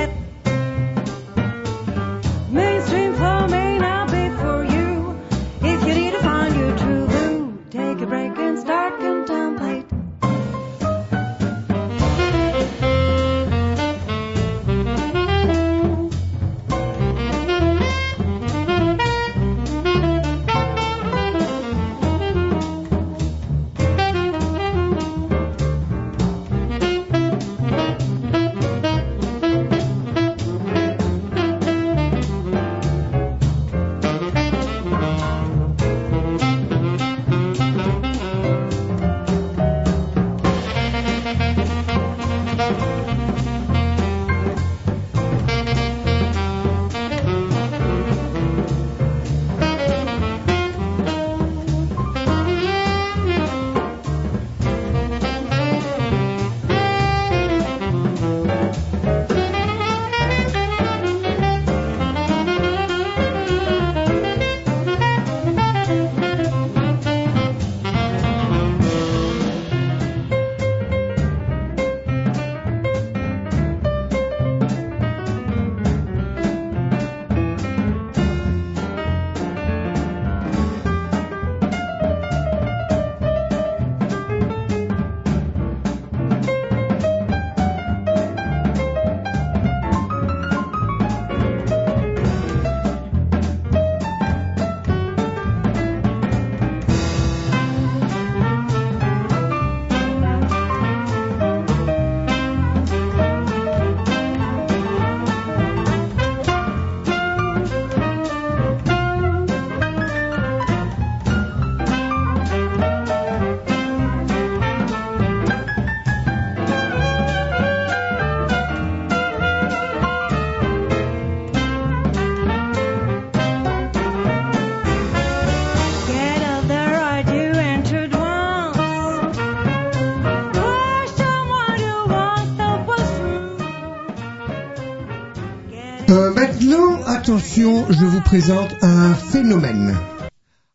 Je 137.91 138.05
vous 138.05 138.21
présente 138.21 138.75
un 138.83 139.15
phénomène. 139.15 139.95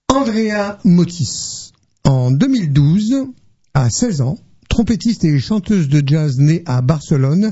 Andrea 0.09 0.77
Motis. 0.83 1.71
En 2.03 2.31
2012, 2.31 3.27
à 3.73 3.89
16 3.89 4.21
ans, 4.21 4.37
trompettiste 4.69 5.23
et 5.25 5.39
chanteuse 5.39 5.89
de 5.89 6.01
jazz 6.05 6.37
née 6.37 6.63
à 6.65 6.81
Barcelone, 6.81 7.51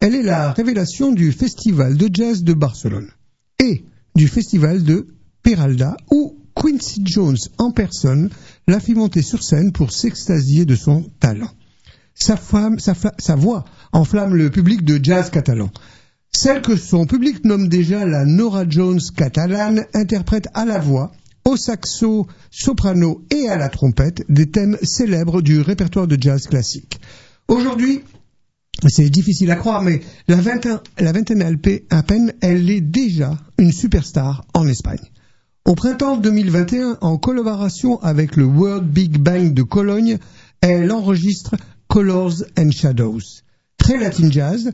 elle 0.00 0.14
est 0.14 0.22
la 0.22 0.52
révélation 0.52 1.12
du 1.12 1.32
Festival 1.32 1.96
de 1.96 2.08
jazz 2.12 2.42
de 2.42 2.52
Barcelone 2.52 3.10
et 3.58 3.84
du 4.14 4.28
Festival 4.28 4.82
de 4.82 5.06
Peralda 5.42 5.96
où 6.10 6.38
Quincy 6.54 7.02
Jones 7.04 7.38
en 7.58 7.70
personne 7.70 8.30
l'a 8.66 8.80
fait 8.80 8.94
monter 8.94 9.22
sur 9.22 9.42
scène 9.42 9.72
pour 9.72 9.92
s'extasier 9.92 10.64
de 10.64 10.74
son 10.74 11.04
talent. 11.20 11.50
Sa 12.14 12.36
voix 13.36 13.64
enflamme 13.92 14.34
le 14.34 14.50
public 14.50 14.84
de 14.84 15.02
jazz 15.02 15.30
catalan. 15.30 15.70
Celle 16.32 16.62
que 16.62 16.76
son 16.76 17.06
public 17.06 17.44
nomme 17.44 17.68
déjà 17.68 18.06
la 18.06 18.24
Nora 18.24 18.64
Jones 18.68 19.00
catalane 19.16 19.86
interprète 19.94 20.48
à 20.54 20.64
la 20.64 20.78
voix, 20.78 21.12
au 21.44 21.56
saxo, 21.56 22.26
soprano 22.50 23.24
et 23.30 23.48
à 23.48 23.56
la 23.56 23.68
trompette 23.68 24.24
des 24.28 24.50
thèmes 24.50 24.78
célèbres 24.82 25.42
du 25.42 25.60
répertoire 25.60 26.06
de 26.06 26.16
jazz 26.20 26.46
classique. 26.46 27.00
Aujourd'hui, 27.48 28.02
c'est 28.88 29.10
difficile 29.10 29.50
à 29.50 29.56
croire, 29.56 29.82
mais 29.82 30.00
la 30.28 30.36
vingtaine, 30.36 31.42
LP 31.42 31.84
à 31.90 32.02
peine, 32.02 32.32
elle 32.40 32.70
est 32.70 32.80
déjà 32.80 33.36
une 33.58 33.72
superstar 33.72 34.44
en 34.54 34.66
Espagne. 34.68 35.10
Au 35.66 35.74
printemps 35.74 36.16
2021, 36.16 36.98
en 37.00 37.18
collaboration 37.18 38.00
avec 38.02 38.36
le 38.36 38.44
World 38.44 38.88
Big 38.88 39.18
Bang 39.18 39.52
de 39.52 39.62
Cologne, 39.62 40.18
elle 40.62 40.90
enregistre 40.90 41.56
Colors 41.88 42.44
and 42.58 42.70
Shadows. 42.70 43.42
Très 43.76 43.98
latin 43.98 44.30
jazz, 44.30 44.72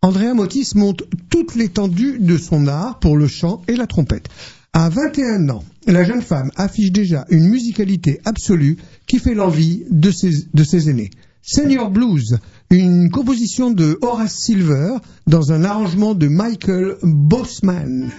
Andrea 0.00 0.32
Motis 0.32 0.72
monte 0.76 1.02
toute 1.28 1.56
l'étendue 1.56 2.18
de 2.20 2.38
son 2.38 2.68
art 2.68 3.00
pour 3.00 3.16
le 3.16 3.26
chant 3.26 3.62
et 3.66 3.74
la 3.74 3.88
trompette. 3.88 4.28
À 4.72 4.88
21 4.88 5.48
ans, 5.48 5.64
la 5.88 6.04
jeune 6.04 6.22
femme 6.22 6.52
affiche 6.54 6.92
déjà 6.92 7.24
une 7.30 7.48
musicalité 7.48 8.20
absolue 8.24 8.76
qui 9.08 9.18
fait 9.18 9.34
l'envie 9.34 9.84
de 9.90 10.12
ses, 10.12 10.30
de 10.54 10.62
ses 10.62 10.88
aînés. 10.88 11.10
Senior 11.42 11.90
Blues, 11.90 12.38
une 12.70 13.10
composition 13.10 13.72
de 13.72 13.98
Horace 14.00 14.36
Silver 14.36 14.98
dans 15.26 15.50
un 15.50 15.64
arrangement 15.64 16.14
de 16.14 16.28
Michael 16.28 16.96
Bossman. 17.02 18.10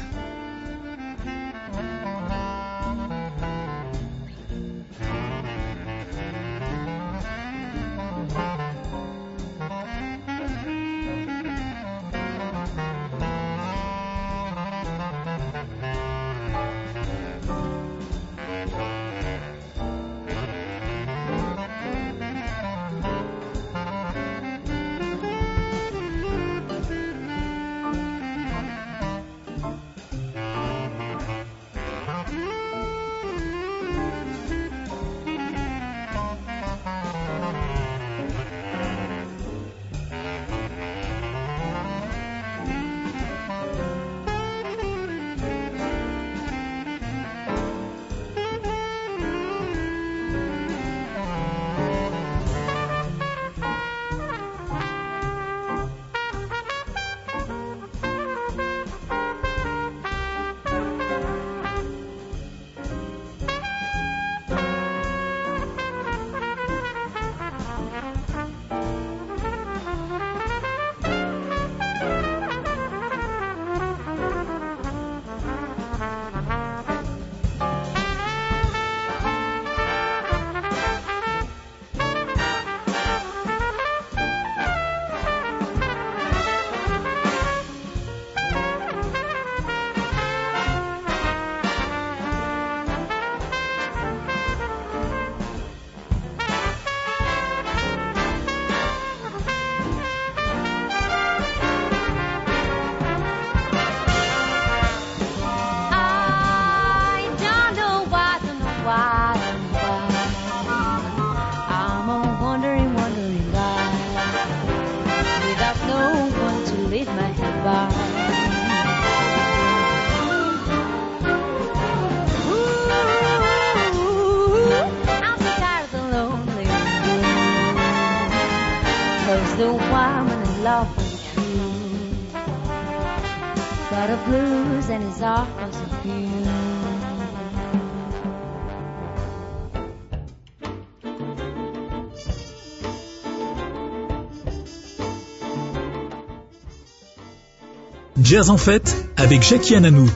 En 148.31 148.57
fête 148.57 148.95
avec 149.17 149.41
Jackie 149.41 149.73
Ananou. 149.73 150.07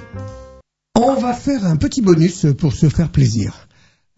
On 0.95 1.15
va 1.15 1.33
faire 1.33 1.65
un 1.65 1.77
petit 1.77 2.03
bonus 2.03 2.45
pour 2.59 2.71
se 2.71 2.87
faire 2.87 3.11
plaisir. 3.11 3.67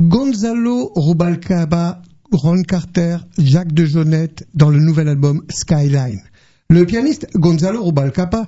Gonzalo 0.01 0.91
Rubalcaba, 0.97 2.01
Ron 2.29 2.63
Carter, 2.63 3.19
Jacques 3.37 3.71
de 3.71 3.85
Jonette 3.85 4.47
dans 4.53 4.69
le 4.69 4.79
nouvel 4.79 5.07
album 5.07 5.43
Skyline. 5.49 6.19
Le 6.69 6.85
pianiste 6.85 7.27
Gonzalo 7.35 7.85
Rubalcaba 7.85 8.47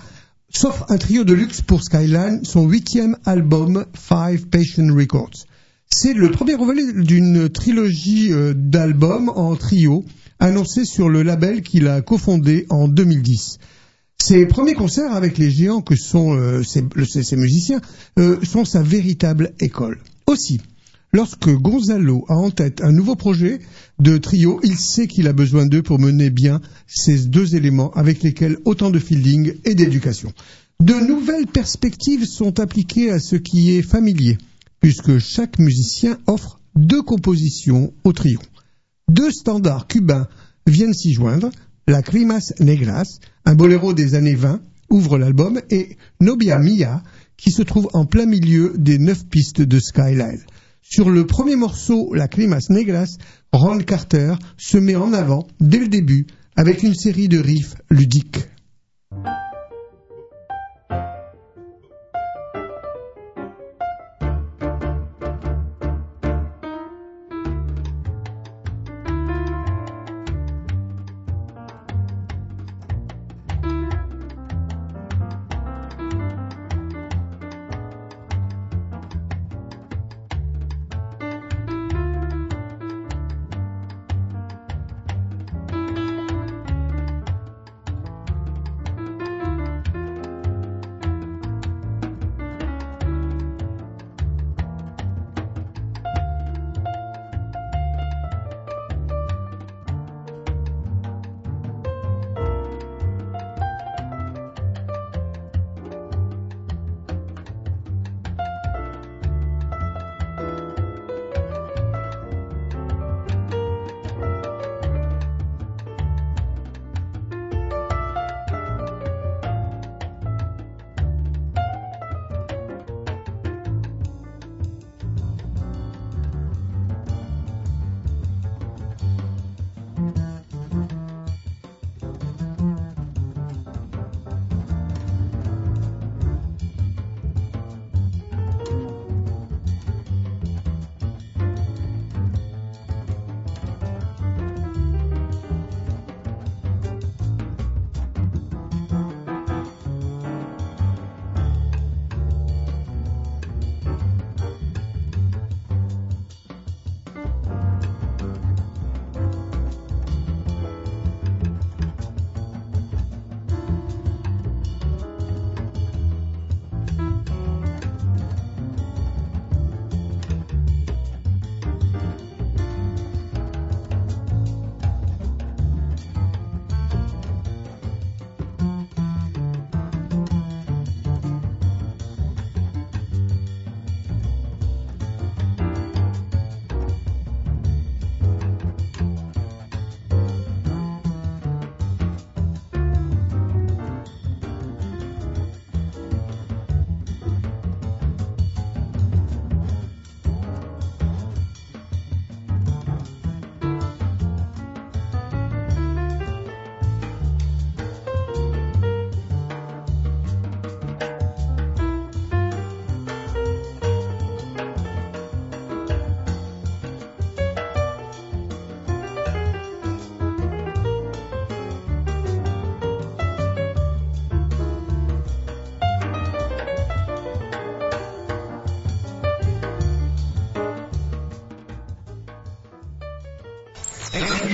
s'offre 0.50 0.86
un 0.90 0.98
trio 0.98 1.24
de 1.24 1.34
luxe 1.34 1.62
pour 1.62 1.82
Skyline, 1.82 2.44
son 2.44 2.68
huitième 2.68 3.16
album 3.24 3.86
Five 3.94 4.48
Patient 4.48 4.94
Records. 4.94 5.46
C'est 5.90 6.14
le 6.14 6.30
premier 6.30 6.56
volet 6.56 6.92
d'une 6.92 7.48
trilogie 7.48 8.34
euh, 8.34 8.54
d'albums 8.54 9.30
en 9.30 9.56
trio 9.56 10.04
annoncé 10.40 10.84
sur 10.84 11.08
le 11.08 11.24
label 11.24 11.62
qu'il 11.62 11.88
a 11.88 12.02
cofondé 12.02 12.66
en 12.70 12.90
2010. 12.90 13.60
Ses 14.22 14.46
premiers 14.46 14.74
concerts 14.74 15.14
avec 15.14 15.38
les 15.38 15.50
géants 15.50 15.82
que 15.82 15.96
sont 15.96 16.36
euh, 16.36 16.64
ces, 16.64 16.84
ces 17.24 17.36
musiciens 17.38 17.82
euh, 18.20 18.44
sont 18.44 18.66
sa 18.66 18.82
véritable 18.82 19.54
école. 19.60 20.00
Aussi, 20.26 20.60
lorsque 21.14 21.50
Gonzalo 21.50 22.26
a 22.28 22.36
en 22.36 22.52
tête 22.52 22.82
un 22.82 22.92
nouveau 22.92 23.16
projet 23.16 23.60
de 24.00 24.18
trio, 24.18 24.60
il 24.64 24.78
sait 24.78 25.08
qu'il 25.08 25.28
a 25.28 25.34
besoin 25.34 25.66
d'eux 25.66 25.84
pour 25.84 26.00
mener 26.00 26.30
bien 26.30 26.62
ces 26.88 27.28
deux 27.28 27.56
éléments 27.56 27.92
avec 27.92 28.24
lesquels 28.24 28.58
autant 28.66 28.90
de 28.90 29.00
fielding 29.00 29.54
et 29.66 29.76
d'éducation. 29.76 30.34
De 30.80 30.94
nouvelles 30.94 31.48
perspectives 31.48 32.26
sont 32.26 32.60
appliquées 32.60 33.10
à 33.10 33.20
ce 33.20 33.36
qui 33.36 33.72
est 33.72 33.82
familier, 33.82 34.38
puisque 34.80 35.18
chaque 35.18 35.58
musicien 35.58 36.20
offre 36.28 36.60
deux 36.76 37.02
compositions 37.02 37.94
au 38.04 38.14
trio. 38.14 38.40
Deux 39.10 39.32
standards 39.32 39.88
cubains 39.88 40.28
viennent 40.68 40.94
s'y 40.94 41.14
joindre. 41.14 41.50
La 41.90 42.02
Crimas 42.02 42.52
Negras, 42.60 43.20
un 43.46 43.56
boléro 43.56 43.94
des 43.94 44.14
années 44.14 44.36
20, 44.36 44.60
ouvre 44.90 45.18
l'album, 45.18 45.62
et 45.70 45.96
Nobia 46.20 46.60
Mia, 46.60 47.02
qui 47.38 47.50
se 47.50 47.62
trouve 47.62 47.88
en 47.94 48.06
plein 48.06 48.26
milieu 48.26 48.74
des 48.78 49.00
neuf 49.00 49.26
pistes 49.26 49.62
de 49.62 49.80
Skyline. 49.80 50.42
Sur 50.82 51.10
le 51.10 51.26
premier 51.26 51.56
morceau, 51.56 52.14
La 52.14 52.28
Crimas 52.28 52.66
Negras, 52.70 53.18
Ron 53.54 53.80
Carter 53.80 54.34
se 54.58 54.78
met 54.78 54.98
en 54.98 55.14
avant 55.14 55.48
dès 55.62 55.80
le 55.80 55.88
début 55.88 56.28
avec 56.58 56.84
une 56.84 56.94
série 56.94 57.30
de 57.30 57.40
riffs 57.40 57.76
ludiques. 57.90 58.50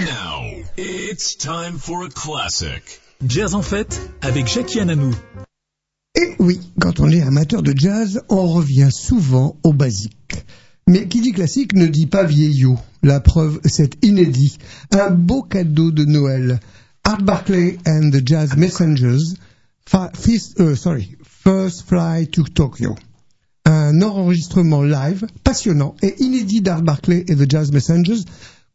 Now, 0.05 0.43
it's 0.77 1.35
time 1.35 1.77
for 1.77 2.03
a 2.05 2.09
classic. 2.09 2.99
Jazz 3.25 3.53
en 3.55 3.61
fête 3.61 3.99
avec 4.21 4.47
Jackie 4.47 4.79
Ananou. 4.79 5.13
Et 6.15 6.35
oui, 6.39 6.59
quand 6.79 6.99
on 6.99 7.09
est 7.09 7.21
amateur 7.21 7.61
de 7.63 7.73
jazz, 7.75 8.21
on 8.29 8.47
revient 8.47 8.89
souvent 8.91 9.57
au 9.63 9.73
basique. 9.73 10.35
Mais 10.87 11.07
qui 11.07 11.21
dit 11.21 11.31
classique 11.31 11.73
ne 11.73 11.87
dit 11.87 12.07
pas 12.07 12.23
vieillot. 12.23 12.77
La 13.01 13.19
preuve, 13.19 13.59
c'est 13.65 14.03
inédit. 14.03 14.57
Un 14.91 15.09
beau 15.11 15.41
cadeau 15.43 15.91
de 15.91 16.03
Noël. 16.05 16.59
Art 17.05 17.21
Barclay 17.21 17.77
and 17.87 18.11
the 18.11 18.21
Jazz 18.25 18.55
Messengers, 18.55 19.35
fis- 20.13 20.53
euh, 20.59 20.75
sorry, 20.75 21.17
First 21.23 21.83
Fly 21.87 22.27
to 22.27 22.43
Tokyo. 22.43 22.95
Un 23.65 24.01
enregistrement 24.01 24.83
live 24.83 25.25
passionnant 25.43 25.95
et 26.01 26.15
inédit 26.21 26.61
d'Art 26.61 26.81
Barclay 26.81 27.23
et 27.27 27.35
the 27.35 27.49
Jazz 27.49 27.71
Messengers 27.71 28.23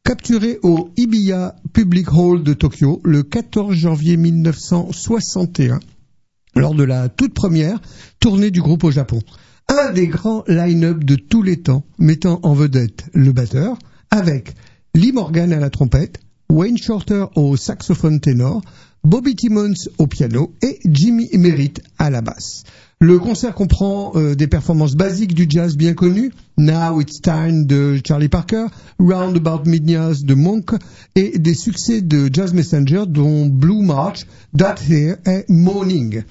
capturé 0.09 0.59
au 0.63 0.89
Ibiya 0.97 1.55
Public 1.75 2.11
Hall 2.15 2.43
de 2.43 2.55
Tokyo 2.55 3.03
le 3.05 3.23
14 3.23 3.75
janvier 3.75 4.17
1961 4.17 5.81
lors 6.57 6.75
de 6.75 6.83
la 6.83 7.11
toute 7.11 7.35
première 7.35 7.79
tournée 8.19 8.51
du 8.51 8.63
groupe 8.63 8.85
au 8.85 8.91
Japon. 8.91 9.21
Un 9.69 9.93
des 9.93 10.07
grands 10.07 10.45
line-up 10.49 11.05
de 11.05 11.15
tous 11.15 11.43
les 11.43 11.59
temps, 11.59 11.85
mettant 11.99 12.41
en 12.43 12.55
vedette 12.55 13.05
le 13.13 13.33
batteur, 13.33 13.79
avec 14.11 14.55
Lee 14.95 15.13
Morgan 15.13 15.53
à 15.53 15.61
la 15.61 15.69
trompette, 15.69 16.21
Wayne 16.49 16.79
Shorter 16.79 17.27
au 17.35 17.59
saxophone 17.59 18.19
ténor, 18.21 18.63
Bobby 19.05 19.37
Timmons 19.37 19.75
au 19.99 20.07
piano 20.07 20.55
et 20.63 20.79
Jimmy 20.87 21.29
Merritt 21.35 21.83
à 21.99 22.09
la 22.09 22.23
basse. 22.23 22.65
Le 23.01 23.21
concert 23.21 23.55
comprend 23.55 24.11
euh, 24.17 24.35
des 24.35 24.49
performances 24.49 24.97
basiques 24.97 25.33
du 25.33 25.47
jazz 25.49 25.77
bien 25.77 25.95
connues, 25.95 26.33
Now 26.57 27.01
It's 27.01 27.21
Time 27.21 27.65
de 27.65 28.01
Charlie 28.05 28.29
Parker, 28.29 28.67
Roundabout 28.99 29.71
Midnight 29.71 30.25
de 30.25 30.35
Monk 30.35 30.71
et 31.15 31.39
des 31.39 31.55
succès 31.55 32.03
de 32.03 32.29
Jazz 32.33 32.53
Messenger 32.55 33.05
dont 33.07 33.47
Blue 33.47 33.85
March, 33.85 34.27
That 34.57 34.75
Here 34.91 35.15
et 35.27 35.45
Morning. 35.49 36.25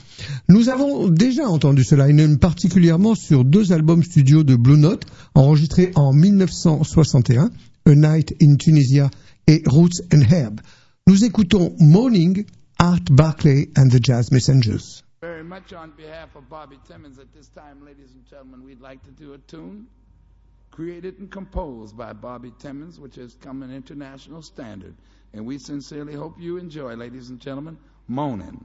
Nous 0.50 0.68
avons 0.68 1.08
déjà 1.08 1.48
entendu 1.48 1.86
ce 1.86 1.96
line 1.96 2.38
particulièrement 2.38 3.16
sur 3.16 3.46
deux 3.46 3.72
albums 3.72 4.04
studio 4.04 4.44
de 4.44 4.58
Blue 4.58 4.78
Note 4.78 5.06
enregistrés 5.36 5.94
en 5.96 6.12
1961, 6.12 7.50
A 7.86 7.96
Night 7.96 8.36
in 8.42 8.58
Tunisia 8.58 9.10
et 9.48 9.64
Roots 9.68 10.02
and 10.14 10.24
Herb. 10.30 10.60
Nous 11.08 11.24
écoutons 11.24 11.78
Morning, 11.80 12.44
Art 12.78 13.06
Barclay 13.10 13.70
and 13.78 13.88
the 13.88 14.04
Jazz 14.04 14.34
Messengers. 14.34 15.07
Very 15.22 15.44
much 15.44 15.74
on 15.74 15.92
behalf 15.92 16.36
of 16.36 16.48
Bobby 16.48 16.78
Timmons 16.88 17.18
at 17.18 17.34
this 17.34 17.48
time, 17.48 17.84
ladies 17.84 18.14
and 18.14 18.24
gentlemen, 18.30 18.64
we'd 18.64 18.82
like 18.82 19.04
to 19.04 19.12
do 19.12 19.34
a 19.34 19.38
tune 19.40 19.88
created 20.70 21.18
and 21.18 21.32
composed 21.32 21.98
by 21.98 22.14
Bobby 22.14 22.54
Timmons, 22.60 23.00
which 23.00 23.16
has 23.16 23.34
come 23.36 23.64
an 23.64 23.74
international 23.74 24.44
standard. 24.44 24.96
And 25.34 25.46
we 25.46 25.58
sincerely 25.58 26.14
hope 26.14 26.40
you 26.40 26.58
enjoy, 26.58 26.94
ladies 26.96 27.32
and 27.32 27.40
gentlemen, 27.40 27.80
Moanin'. 28.08 28.64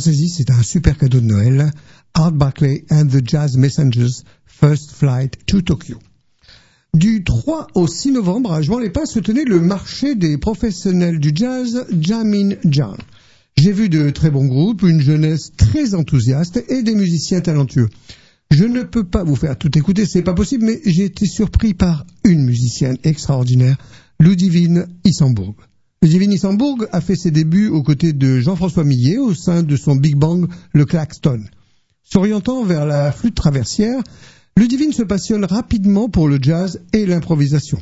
C'est 0.00 0.50
un 0.50 0.62
super 0.62 0.96
cadeau 0.96 1.20
de 1.20 1.26
Noël. 1.26 1.72
Art 2.14 2.32
Barclay 2.32 2.84
and 2.90 3.06
the 3.06 3.20
Jazz 3.24 3.56
Messengers 3.56 4.22
First 4.46 4.92
Flight 4.92 5.36
to 5.46 5.60
Tokyo. 5.60 5.98
Du 6.94 7.24
3 7.24 7.66
au 7.74 7.86
6 7.86 8.12
novembre, 8.12 8.52
à 8.52 8.62
Juan-les-Pins 8.62 9.06
se 9.06 9.18
tenait 9.18 9.44
le 9.44 9.60
marché 9.60 10.14
des 10.14 10.38
professionnels 10.38 11.18
du 11.18 11.32
jazz 11.34 11.86
Jamin 12.00 12.50
Jan. 12.64 12.96
J'ai 13.56 13.72
vu 13.72 13.88
de 13.88 14.10
très 14.10 14.30
bons 14.30 14.46
groupes, 14.46 14.82
une 14.82 15.00
jeunesse 15.00 15.52
très 15.56 15.94
enthousiaste 15.94 16.62
et 16.68 16.82
des 16.82 16.94
musiciens 16.94 17.40
talentueux. 17.40 17.88
Je 18.50 18.64
ne 18.64 18.84
peux 18.84 19.04
pas 19.04 19.24
vous 19.24 19.36
faire 19.36 19.58
tout 19.58 19.76
écouter, 19.76 20.06
c'est 20.06 20.22
pas 20.22 20.34
possible, 20.34 20.64
mais 20.64 20.80
j'ai 20.86 21.04
été 21.04 21.26
surpris 21.26 21.74
par 21.74 22.06
une 22.24 22.44
musicienne 22.44 22.98
extraordinaire, 23.04 23.76
Ludivine 24.20 24.86
Issembourg. 25.04 25.54
Ludivine 26.00 26.32
Issembourg 26.32 26.84
a 26.92 27.00
fait 27.00 27.16
ses 27.16 27.32
débuts 27.32 27.66
aux 27.66 27.82
côtés 27.82 28.12
de 28.12 28.38
Jean-François 28.38 28.84
Millet 28.84 29.18
au 29.18 29.34
sein 29.34 29.64
de 29.64 29.74
son 29.74 29.96
Big 29.96 30.14
Bang, 30.14 30.48
le 30.72 30.84
Claxton. 30.84 31.42
S'orientant 32.04 32.62
vers 32.62 32.86
la 32.86 33.10
flûte 33.10 33.34
traversière, 33.34 34.00
Ludivine 34.56 34.92
se 34.92 35.02
passionne 35.02 35.44
rapidement 35.44 36.08
pour 36.08 36.28
le 36.28 36.38
jazz 36.40 36.80
et 36.92 37.04
l'improvisation. 37.04 37.78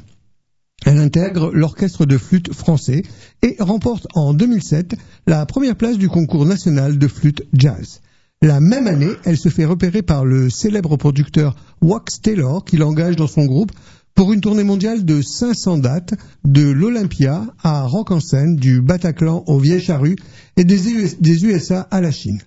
Elle 0.86 0.96
intègre 0.96 1.50
l'orchestre 1.52 2.06
de 2.06 2.16
flûte 2.16 2.54
français 2.54 3.02
et 3.42 3.56
remporte 3.58 4.06
en 4.14 4.32
2007 4.32 4.96
la 5.26 5.44
première 5.44 5.76
place 5.76 5.98
du 5.98 6.08
concours 6.08 6.46
national 6.46 6.98
de 6.98 7.08
flûte 7.08 7.42
jazz. 7.52 8.00
La 8.40 8.60
même 8.60 8.86
année, 8.86 9.12
elle 9.24 9.36
se 9.36 9.50
fait 9.50 9.66
repérer 9.66 10.00
par 10.00 10.24
le 10.24 10.48
célèbre 10.48 10.96
producteur 10.96 11.54
Wax 11.82 12.22
Taylor 12.22 12.64
qui 12.64 12.78
l'engage 12.78 13.16
dans 13.16 13.26
son 13.26 13.44
groupe 13.44 13.72
pour 14.16 14.32
une 14.32 14.40
tournée 14.40 14.64
mondiale 14.64 15.04
de 15.04 15.20
500 15.20 15.76
dates 15.78 16.14
de 16.42 16.62
l'Olympia 16.62 17.46
à 17.62 17.82
Rock 17.82 18.10
en 18.10 18.18
Seine, 18.18 18.56
du 18.56 18.80
Bataclan 18.80 19.44
au 19.46 19.58
Vieille 19.58 19.80
Charrue 19.82 20.16
et 20.56 20.64
des, 20.64 20.88
US 20.90 21.20
des 21.20 21.44
USA 21.44 21.82
à 21.90 22.00
la 22.00 22.10
Chine. 22.10 22.40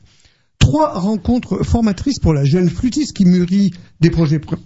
Trois 0.57 0.99
rencontres 0.99 1.63
formatrices 1.63 2.17
pour 2.19 2.33
la 2.33 2.43
jeune 2.43 2.69
flûtiste 2.69 3.13
qui 3.15 3.25
mûrit 3.25 3.71
des 4.01 4.09
projets 4.09 4.39
per- 4.39 4.57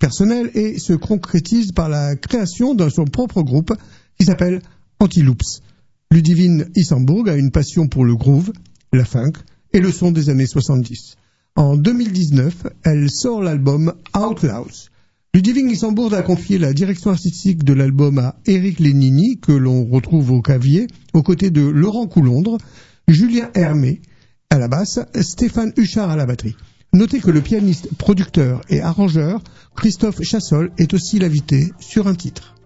personnels 0.00 0.50
et 0.54 0.80
se 0.80 0.92
concrétise 0.92 1.70
par 1.70 1.88
la 1.88 2.16
création 2.16 2.74
de 2.74 2.88
son 2.88 3.04
propre 3.04 3.42
groupe 3.42 3.72
qui 4.18 4.26
s'appelle 4.26 4.60
Antiloops. 4.98 5.62
Ludivine 6.10 6.66
Issembourg 6.74 7.28
a 7.28 7.36
une 7.36 7.52
passion 7.52 7.86
pour 7.86 8.04
le 8.04 8.16
groove, 8.16 8.52
la 8.92 9.04
funk 9.04 9.34
et 9.72 9.78
le 9.78 9.92
son 9.92 10.10
des 10.10 10.30
années 10.30 10.46
70. 10.46 11.14
En 11.54 11.76
2019, 11.76 12.66
elle 12.84 13.08
sort 13.08 13.40
l'album 13.40 13.94
Outlaws. 14.16 14.89
Ludivine 15.32 15.70
Issembourg 15.70 16.12
a 16.14 16.22
confié 16.22 16.58
la 16.58 16.72
direction 16.72 17.12
artistique 17.12 17.62
de 17.62 17.72
l'album 17.72 18.18
à 18.18 18.40
Eric 18.46 18.80
Lénini, 18.80 19.38
que 19.38 19.52
l'on 19.52 19.86
retrouve 19.86 20.32
au 20.32 20.42
clavier, 20.42 20.88
aux 21.14 21.22
côtés 21.22 21.50
de 21.50 21.60
Laurent 21.60 22.08
Coulondre, 22.08 22.58
Julien 23.06 23.48
Hermé 23.54 24.02
à 24.50 24.58
la 24.58 24.66
basse, 24.66 24.98
Stéphane 25.20 25.72
Huchard 25.76 26.10
à 26.10 26.16
la 26.16 26.26
batterie. 26.26 26.56
Notez 26.92 27.20
que 27.20 27.30
le 27.30 27.42
pianiste, 27.42 27.94
producteur 27.96 28.62
et 28.68 28.80
arrangeur 28.80 29.40
Christophe 29.76 30.20
Chassol 30.22 30.72
est 30.78 30.94
aussi 30.94 31.20
l'invité 31.20 31.70
sur 31.78 32.08
un 32.08 32.16
titre. 32.16 32.56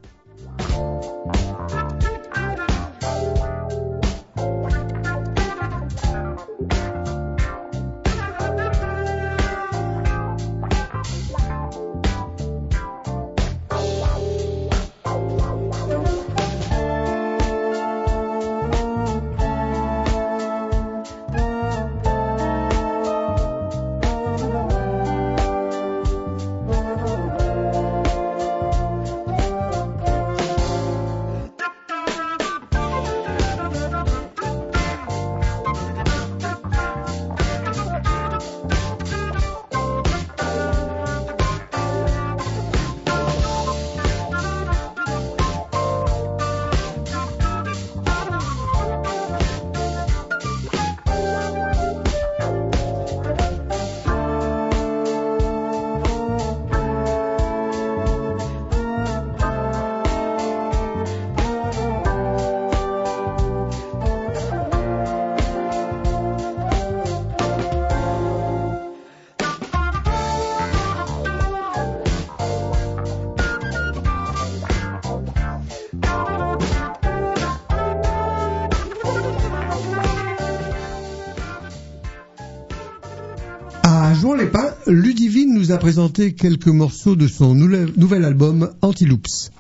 Ludivine 84.87 85.55
nous 85.55 85.73
a 85.73 85.79
présenté 85.79 86.35
quelques 86.35 86.67
morceaux 86.67 87.17
de 87.17 87.27
son 87.27 87.55
nouvel 87.55 88.25
album 88.25 88.75
Antiloops. 88.83 89.51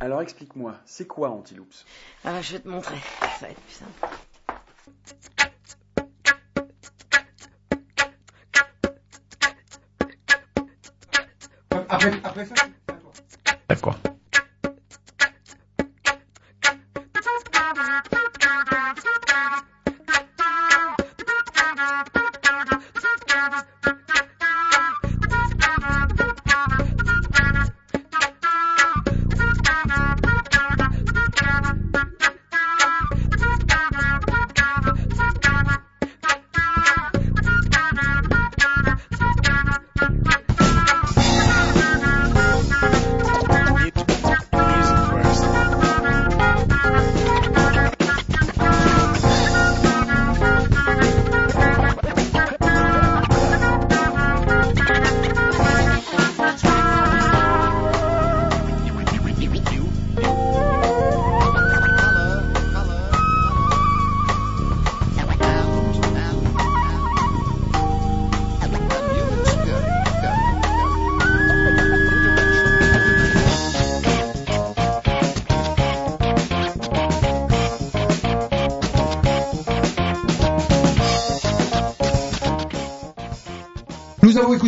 Alors 0.00 0.20
explique-moi, 0.20 0.74
c'est 0.84 1.06
quoi 1.06 1.30
Antiloops 1.30 1.84
Ah, 2.24 2.42
je 2.42 2.54
vais 2.54 2.58
te 2.58 2.68
montrer. 2.68 2.96
Ça 3.20 3.46
va 3.46 3.48
être 3.48 3.60
plus 3.60 3.74
simple. 3.74 3.92
Après, 11.88 12.12
après 12.24 12.46
ça, 12.46 12.54
D'accord. 13.68 13.96
Nous 14.04 14.15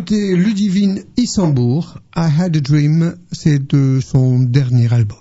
écouté 0.08 0.36
Ludivine 0.36 1.02
Issambourg, 1.18 1.98
I 2.16 2.28
Had 2.38 2.56
a 2.56 2.60
Dream, 2.60 3.14
c'est 3.30 3.58
de 3.58 4.00
son 4.00 4.38
dernier 4.38 4.92
album. 4.92 5.18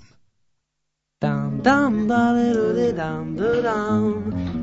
Dum 1.20 1.60
dum 1.62 2.06
da 2.06 2.32
diddle 2.32 2.74
dee 2.74 2.92
dum 2.94 3.36
doo 3.36 3.62
dum. 3.62 4.14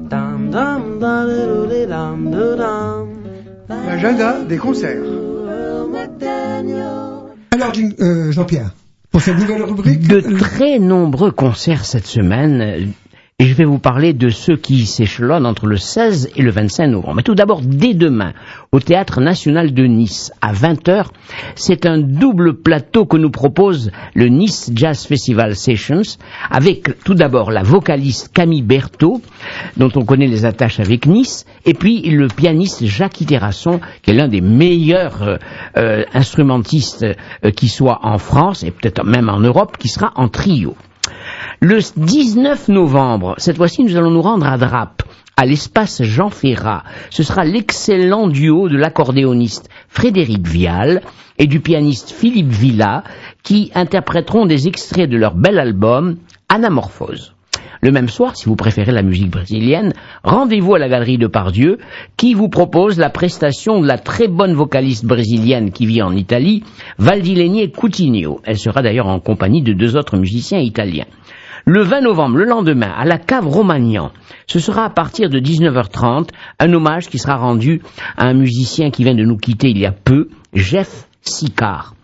Dum 0.10 0.50
dum 0.52 1.00
da 1.00 1.26
diddle 1.28 1.68
dee 1.70 1.86
dum 1.86 2.32
doo 2.32 2.56
dum. 2.56 3.08
L'agenda 3.70 4.44
des 4.46 4.58
concerts. 4.58 5.04
Alors, 7.52 7.74
euh, 8.00 8.32
Jean-Pierre, 8.32 8.74
pour 9.12 9.22
cette 9.22 9.38
nouvelle 9.38 9.64
rubrique, 9.64 10.08
De 10.08 10.22
très 10.40 10.80
nombreux 10.80 11.32
concerts 11.32 11.86
cette 11.86 12.08
semaine, 12.08 12.94
et 13.38 13.48
je 13.48 13.54
vais 13.54 13.66
vous 13.66 13.80
parler 13.80 14.14
de 14.14 14.30
ceux 14.30 14.56
qui 14.56 14.86
s'échelonnent 14.86 15.46
entre 15.46 15.66
le 15.66 15.76
16 15.76 16.32
et 16.38 16.42
le 16.42 16.52
25 16.52 16.88
novembre. 16.88 17.16
Mais 17.16 17.22
tout 17.22 17.36
d'abord, 17.36 17.60
dès 17.62 17.94
demain, 17.94 18.32
au 18.72 18.80
Théâtre 18.80 19.20
National 19.20 19.74
de 19.74 19.84
Nice, 19.84 20.32
à 20.40 20.54
20h, 20.54 21.08
c'est 21.54 21.86
un 21.86 21.98
double 21.98 22.54
plateau 22.54 23.06
que 23.06 23.18
nous 23.18 23.32
propose 23.32 23.92
le 24.14 24.30
Nice 24.30 24.72
Jazz 24.74 25.06
Festival 25.06 25.58
Sessions, 25.58 26.18
avec 26.50 27.04
tout 27.04 27.14
d'abord 27.14 27.52
la 27.52 27.62
vocaliste 27.62 28.32
Camille 28.34 28.62
Berthaud, 28.62 29.22
dont 29.76 29.92
on 29.98 30.06
connaît 30.06 30.28
les 30.28 30.46
attaches 30.46 30.80
avec 30.80 31.06
Nice, 31.06 31.46
et 31.66 31.74
puis 31.74 32.10
le 32.10 32.30
pianiste 32.30 32.86
Jacques 32.86 33.26
Terrasson, 33.28 33.82
qui 34.02 34.12
est 34.12 34.14
l'un 34.14 34.30
des 34.30 34.40
meilleurs 34.40 35.24
euh, 35.24 35.38
euh, 35.76 36.06
instrumentistes 36.14 37.04
euh, 37.04 37.52
qui 37.52 37.68
soit 37.68 38.00
en 38.04 38.18
France, 38.18 38.64
et 38.64 38.72
peut-être 38.72 39.04
même 39.04 39.28
en 39.28 39.42
Europe, 39.42 39.76
qui 39.78 39.90
sera 39.90 40.14
en 40.16 40.30
trio. 40.30 40.78
Le 41.60 41.80
19 41.98 42.68
novembre, 42.70 43.36
cette 43.38 43.58
fois-ci, 43.58 43.84
nous 43.84 43.96
allons 43.96 44.12
nous 44.12 44.22
rendre 44.22 44.46
à 44.46 44.58
Drape, 44.58 45.04
à 45.38 45.46
l'espace 45.46 46.04
Jean 46.04 46.30
Ferrat. 46.30 46.84
Ce 47.10 47.24
sera 47.24 47.44
l'excellent 47.44 48.28
duo 48.28 48.70
de 48.70 48.78
l'accordéoniste 48.78 49.70
Frédéric 49.88 50.48
Vial 50.48 51.02
et 51.38 51.48
du 51.48 51.60
pianiste 51.60 52.12
Philippe 52.12 52.52
Villa 52.52 53.04
qui 53.44 53.72
interpréteront 53.76 54.46
des 54.46 54.68
extraits 54.68 55.10
de 55.10 55.18
leur 55.18 55.36
bel 55.36 55.60
album 55.60 56.18
Anamorphose. 56.50 57.35
Le 57.82 57.92
même 57.92 58.10
soir, 58.10 58.36
si 58.36 58.46
vous 58.46 58.56
préférez 58.56 58.92
la 58.92 59.02
musique 59.02 59.30
brésilienne, 59.30 59.94
rendez-vous 60.24 60.76
à 60.76 60.80
la 60.80 60.90
galerie 60.90 61.18
de 61.18 61.28
Pardieu 61.28 61.78
qui 62.18 62.34
vous 62.34 62.50
propose 62.50 62.98
la 62.98 63.10
prestation 63.10 63.82
de 63.82 63.88
la 63.88 63.98
très 63.98 64.28
bonne 64.28 64.54
vocaliste 64.54 65.06
brésilienne 65.06 65.72
qui 65.72 65.86
vit 65.86 66.02
en 66.02 66.16
Italie, 66.16 66.64
Valdilene 66.98 67.72
Coutinho. 67.72 68.42
Elle 68.44 68.58
sera 68.58 68.82
d'ailleurs 68.82 69.08
en 69.08 69.20
compagnie 69.20 69.62
de 69.62 69.74
deux 69.74 69.96
autres 69.98 70.18
musiciens 70.18 70.60
italiens. 70.60 71.06
Le 71.68 71.82
20 71.82 72.02
novembre, 72.02 72.38
le 72.38 72.46
lendemain, 72.46 72.94
à 72.96 73.06
la 73.06 73.18
cave 73.18 73.48
Romagnan, 73.48 74.12
ce 74.46 74.60
sera 74.60 74.86
à 74.86 74.90
partir 74.92 75.32
de 75.32 75.40
19h30 75.40 76.30
un 76.60 76.74
hommage 76.74 77.08
qui 77.08 77.18
sera 77.18 77.38
rendu 77.38 77.82
à 78.18 78.28
un 78.28 78.36
musicien 78.36 78.92
qui 78.92 79.04
vient 79.04 79.16
de 79.16 79.24
nous 79.24 79.38
quitter 79.38 79.70
il 79.70 79.80
y 79.80 79.86
a 79.88 79.92
peu, 79.92 80.30
Jeff 80.54 81.08
Sicard. 81.24 81.95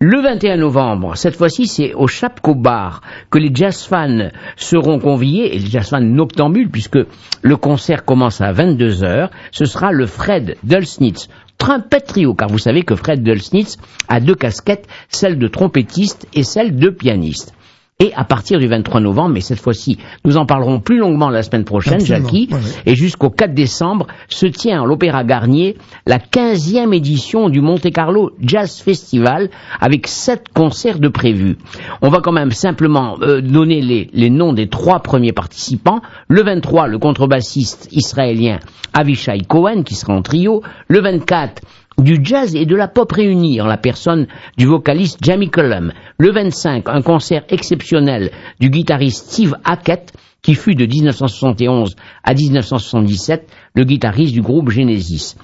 Le 0.00 0.20
21 0.20 0.56
novembre, 0.56 1.16
cette 1.16 1.36
fois-ci, 1.36 1.66
c'est 1.66 1.94
au 1.94 2.08
Chapco 2.08 2.54
Bar 2.54 3.00
que 3.30 3.38
les 3.38 3.54
jazz 3.54 3.84
fans 3.84 4.28
seront 4.56 4.98
conviés, 4.98 5.54
et 5.54 5.58
les 5.58 5.70
jazz 5.70 5.88
fans 5.88 6.00
noctambules, 6.00 6.68
puisque 6.68 6.98
le 7.42 7.56
concert 7.56 8.04
commence 8.04 8.40
à 8.40 8.52
22 8.52 9.04
heures. 9.04 9.30
Ce 9.52 9.64
sera 9.64 9.92
le 9.92 10.06
Fred 10.06 10.56
Dulsnitz 10.64 11.28
trompette 11.58 12.06
trio, 12.06 12.34
car 12.34 12.48
vous 12.48 12.58
savez 12.58 12.82
que 12.82 12.96
Fred 12.96 13.22
Dulsnitz 13.22 13.78
a 14.08 14.20
deux 14.20 14.34
casquettes, 14.34 14.88
celle 15.08 15.38
de 15.38 15.46
trompettiste 15.46 16.26
et 16.34 16.42
celle 16.42 16.76
de 16.76 16.90
pianiste. 16.90 17.54
Et 18.00 18.12
à 18.16 18.24
partir 18.24 18.58
du 18.58 18.66
23 18.66 18.98
novembre, 18.98 19.34
mais 19.34 19.40
cette 19.40 19.60
fois-ci, 19.60 19.98
nous 20.24 20.36
en 20.36 20.46
parlerons 20.46 20.80
plus 20.80 20.98
longuement 20.98 21.30
la 21.30 21.44
semaine 21.44 21.64
prochaine, 21.64 21.94
Absolument, 22.00 22.26
Jackie, 22.26 22.48
ouais, 22.50 22.56
ouais. 22.58 22.82
et 22.86 22.96
jusqu'au 22.96 23.30
4 23.30 23.54
décembre 23.54 24.08
se 24.28 24.46
tient 24.46 24.82
à 24.82 24.84
l'Opéra 24.84 25.22
Garnier 25.22 25.76
la 26.04 26.18
15e 26.18 26.92
édition 26.92 27.48
du 27.48 27.60
Monte 27.60 27.92
Carlo 27.92 28.32
Jazz 28.40 28.80
Festival 28.80 29.48
avec 29.80 30.08
sept 30.08 30.48
concerts 30.52 30.98
de 30.98 31.06
prévus. 31.06 31.56
On 32.02 32.08
va 32.08 32.18
quand 32.20 32.32
même 32.32 32.50
simplement 32.50 33.16
euh, 33.22 33.40
donner 33.40 33.80
les, 33.80 34.10
les 34.12 34.30
noms 34.30 34.52
des 34.52 34.68
trois 34.68 34.98
premiers 34.98 35.32
participants. 35.32 36.00
Le 36.26 36.42
23, 36.42 36.88
le 36.88 36.98
contrebassiste 36.98 37.86
israélien 37.92 38.58
Avishai 38.92 39.42
Cohen 39.46 39.84
qui 39.84 39.94
sera 39.94 40.14
en 40.14 40.22
trio. 40.22 40.62
Le 40.88 41.00
24, 41.00 41.62
du 41.98 42.20
jazz 42.22 42.54
et 42.54 42.66
de 42.66 42.76
la 42.76 42.88
pop 42.88 43.10
réunis 43.10 43.60
en 43.60 43.66
la 43.66 43.76
personne 43.76 44.26
du 44.56 44.66
vocaliste 44.66 45.18
Jamie 45.22 45.50
Cullum. 45.50 45.92
Le 46.18 46.32
25, 46.32 46.88
un 46.88 47.02
concert 47.02 47.44
exceptionnel 47.48 48.30
du 48.60 48.70
guitariste 48.70 49.30
Steve 49.30 49.56
Hackett, 49.64 50.12
qui 50.42 50.54
fut 50.54 50.74
de 50.74 50.86
1971 50.86 51.96
à 52.22 52.34
1977 52.34 53.50
le 53.74 53.84
guitariste 53.84 54.34
du 54.34 54.42
groupe 54.42 54.70
Genesis. 54.70 55.36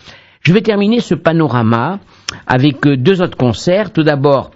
Je 0.43 0.53
vais 0.53 0.63
terminer 0.63 1.01
ce 1.01 1.15
panorama 1.15 1.99
avec 2.47 2.87
euh, 2.87 2.97
deux 2.97 3.21
autres 3.23 3.37
concerts. 3.37 3.93
Tout 3.93 4.03
d'abord, 4.03 4.51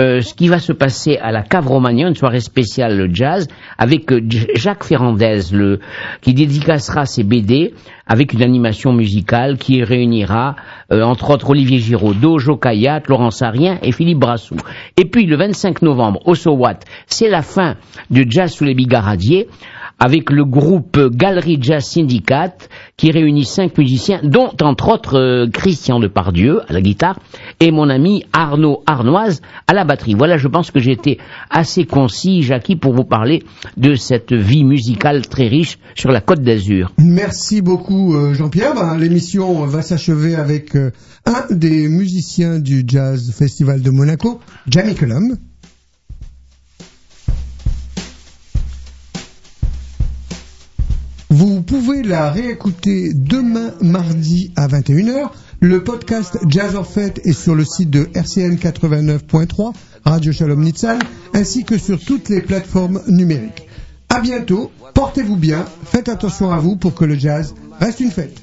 euh, 0.00 0.22
ce 0.22 0.34
qui 0.34 0.48
va 0.48 0.58
se 0.58 0.72
passer 0.72 1.18
à 1.18 1.30
la 1.30 1.42
Cave 1.42 1.68
Romagnan, 1.68 2.08
une 2.08 2.16
soirée 2.16 2.40
spéciale 2.40 2.96
le 2.96 3.14
jazz, 3.14 3.46
avec 3.78 4.10
euh, 4.10 4.20
Jacques 4.56 4.82
Ferrandez, 4.82 5.42
le, 5.52 5.78
qui 6.20 6.34
dédicacera 6.34 7.06
ses 7.06 7.22
BD 7.22 7.74
avec 8.04 8.32
une 8.32 8.42
animation 8.42 8.92
musicale 8.92 9.56
qui 9.56 9.84
réunira, 9.84 10.56
euh, 10.90 11.02
entre 11.02 11.30
autres, 11.30 11.50
Olivier 11.50 11.78
Giraudot, 11.78 12.40
Jo 12.40 12.56
Kayat, 12.56 13.02
Laurent 13.06 13.30
Sarien 13.30 13.78
et 13.82 13.92
Philippe 13.92 14.18
Brassou. 14.18 14.56
Et 14.96 15.04
puis, 15.04 15.26
le 15.26 15.36
25 15.36 15.82
novembre, 15.82 16.20
au 16.26 16.34
Sowat, 16.34 16.80
c'est 17.06 17.30
la 17.30 17.42
fin 17.42 17.76
de 18.10 18.24
Jazz 18.28 18.52
sous 18.52 18.64
les 18.64 18.74
bigaradiers, 18.74 19.46
avec 19.98 20.30
le 20.30 20.44
groupe 20.44 20.98
Galerie 21.14 21.58
Jazz 21.60 21.84
Syndicate 21.84 22.68
qui 22.96 23.10
réunit 23.10 23.44
cinq 23.44 23.78
musiciens, 23.78 24.20
dont 24.22 24.50
entre 24.62 24.88
autres 24.88 25.18
euh, 25.18 25.48
Christian 25.50 25.98
Depardieu 25.98 26.60
à 26.68 26.72
la 26.72 26.80
guitare 26.80 27.18
et 27.60 27.70
mon 27.70 27.88
ami 27.88 28.24
Arnaud 28.32 28.82
Arnoise 28.86 29.40
à 29.66 29.74
la 29.74 29.84
batterie. 29.84 30.14
Voilà, 30.14 30.36
je 30.36 30.48
pense 30.48 30.70
que 30.70 30.80
j'ai 30.80 30.92
été 30.92 31.18
assez 31.50 31.84
concis, 31.84 32.42
Jackie, 32.42 32.76
pour 32.76 32.94
vous 32.94 33.04
parler 33.04 33.42
de 33.76 33.94
cette 33.94 34.32
vie 34.32 34.64
musicale 34.64 35.26
très 35.26 35.48
riche 35.48 35.78
sur 35.94 36.10
la 36.10 36.20
Côte 36.20 36.42
d'Azur. 36.42 36.92
Merci 36.98 37.62
beaucoup 37.62 38.14
euh, 38.14 38.34
Jean-Pierre. 38.34 38.74
Ben, 38.74 38.96
L'émission 38.98 39.64
va 39.66 39.82
s'achever 39.82 40.34
avec 40.34 40.76
euh, 40.76 40.90
un 41.26 41.54
des 41.54 41.88
musiciens 41.88 42.58
du 42.58 42.84
Jazz 42.86 43.32
Festival 43.36 43.82
de 43.82 43.90
Monaco, 43.90 44.40
Jamie 44.68 44.94
Cullum. 44.94 45.36
Vous 51.30 51.62
pouvez 51.62 52.02
la 52.02 52.30
réécouter 52.30 53.12
demain 53.14 53.72
mardi 53.80 54.52
à 54.56 54.68
21h. 54.68 55.30
Le 55.60 55.82
podcast 55.82 56.38
Jazz 56.48 56.76
en 56.76 56.84
fête 56.84 57.20
est 57.24 57.32
sur 57.32 57.54
le 57.54 57.64
site 57.64 57.90
de 57.90 58.08
RCN 58.14 58.56
89.3, 58.56 59.72
Radio 60.04 60.32
Shalom 60.32 60.60
Nitzal, 60.62 60.98
ainsi 61.32 61.64
que 61.64 61.78
sur 61.78 61.98
toutes 61.98 62.28
les 62.28 62.42
plateformes 62.42 63.00
numériques. 63.08 63.68
À 64.08 64.20
bientôt, 64.20 64.70
portez-vous 64.92 65.36
bien, 65.36 65.64
faites 65.84 66.08
attention 66.08 66.50
à 66.52 66.58
vous 66.58 66.76
pour 66.76 66.94
que 66.94 67.04
le 67.04 67.14
jazz 67.14 67.54
reste 67.80 68.00
une 68.00 68.10
fête. 68.10 68.38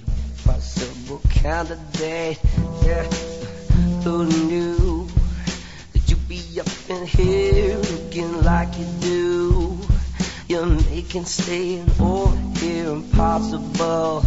You're 10.52 10.66
making 10.66 11.24
staying 11.24 11.90
over 11.98 12.36
here 12.60 12.90
impossible. 12.90 14.26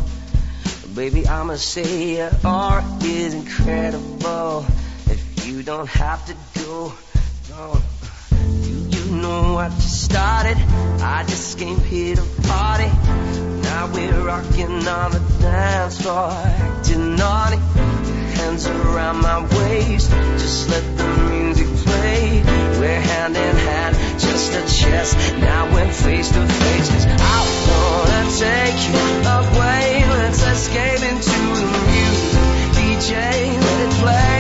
Baby, 0.95 1.29
I'ma 1.29 1.57
say 1.57 2.17
your 2.17 2.31
art 2.43 3.05
is 3.05 3.35
incredible. 3.35 4.65
If 5.05 5.47
you 5.47 5.63
don't 5.63 5.87
have 5.87 6.25
to 6.25 6.35
go, 6.65 6.95
no. 7.51 7.77
Do 8.31 8.71
you 8.71 9.17
know 9.21 9.53
what 9.53 9.73
you 9.75 9.81
started. 9.83 10.57
I 11.03 11.25
just 11.29 11.59
came 11.59 11.81
here 11.81 12.17
to 12.17 12.25
party. 12.49 12.89
Now 13.61 13.93
we're 13.93 14.25
rocking 14.25 14.89
on 14.89 15.11
the 15.11 15.23
dance 15.43 16.01
floor, 16.01 16.31
acting 16.31 17.17
naughty. 17.17 17.59
Hands 18.39 18.67
around 18.67 19.21
my 19.21 19.43
waist, 19.59 20.11
just 20.39 20.71
let 20.71 20.85
the 20.97 21.07
music 21.31 21.67
play. 21.85 22.43
We're 22.81 23.01
hand 23.13 23.37
in 23.37 23.57
hand, 23.57 23.97
just 24.19 24.53
a 24.53 24.63
chest. 24.81 25.17
Now 25.39 25.73
we're 25.73 25.93
face 25.93 26.29
to 26.31 26.47
face. 26.47 26.89
'cause 26.91 27.07
I 27.07 27.39
wanna 27.69 28.23
take 28.39 28.79
you 28.89 29.01
away. 29.39 30.05
Let's 30.09 30.43
escape 30.43 31.03
into 31.11 31.41
the 31.61 31.81
music. 31.91 32.33
DJ, 32.77 33.13
let 33.61 33.81
it 33.87 33.91
play. 34.03 34.34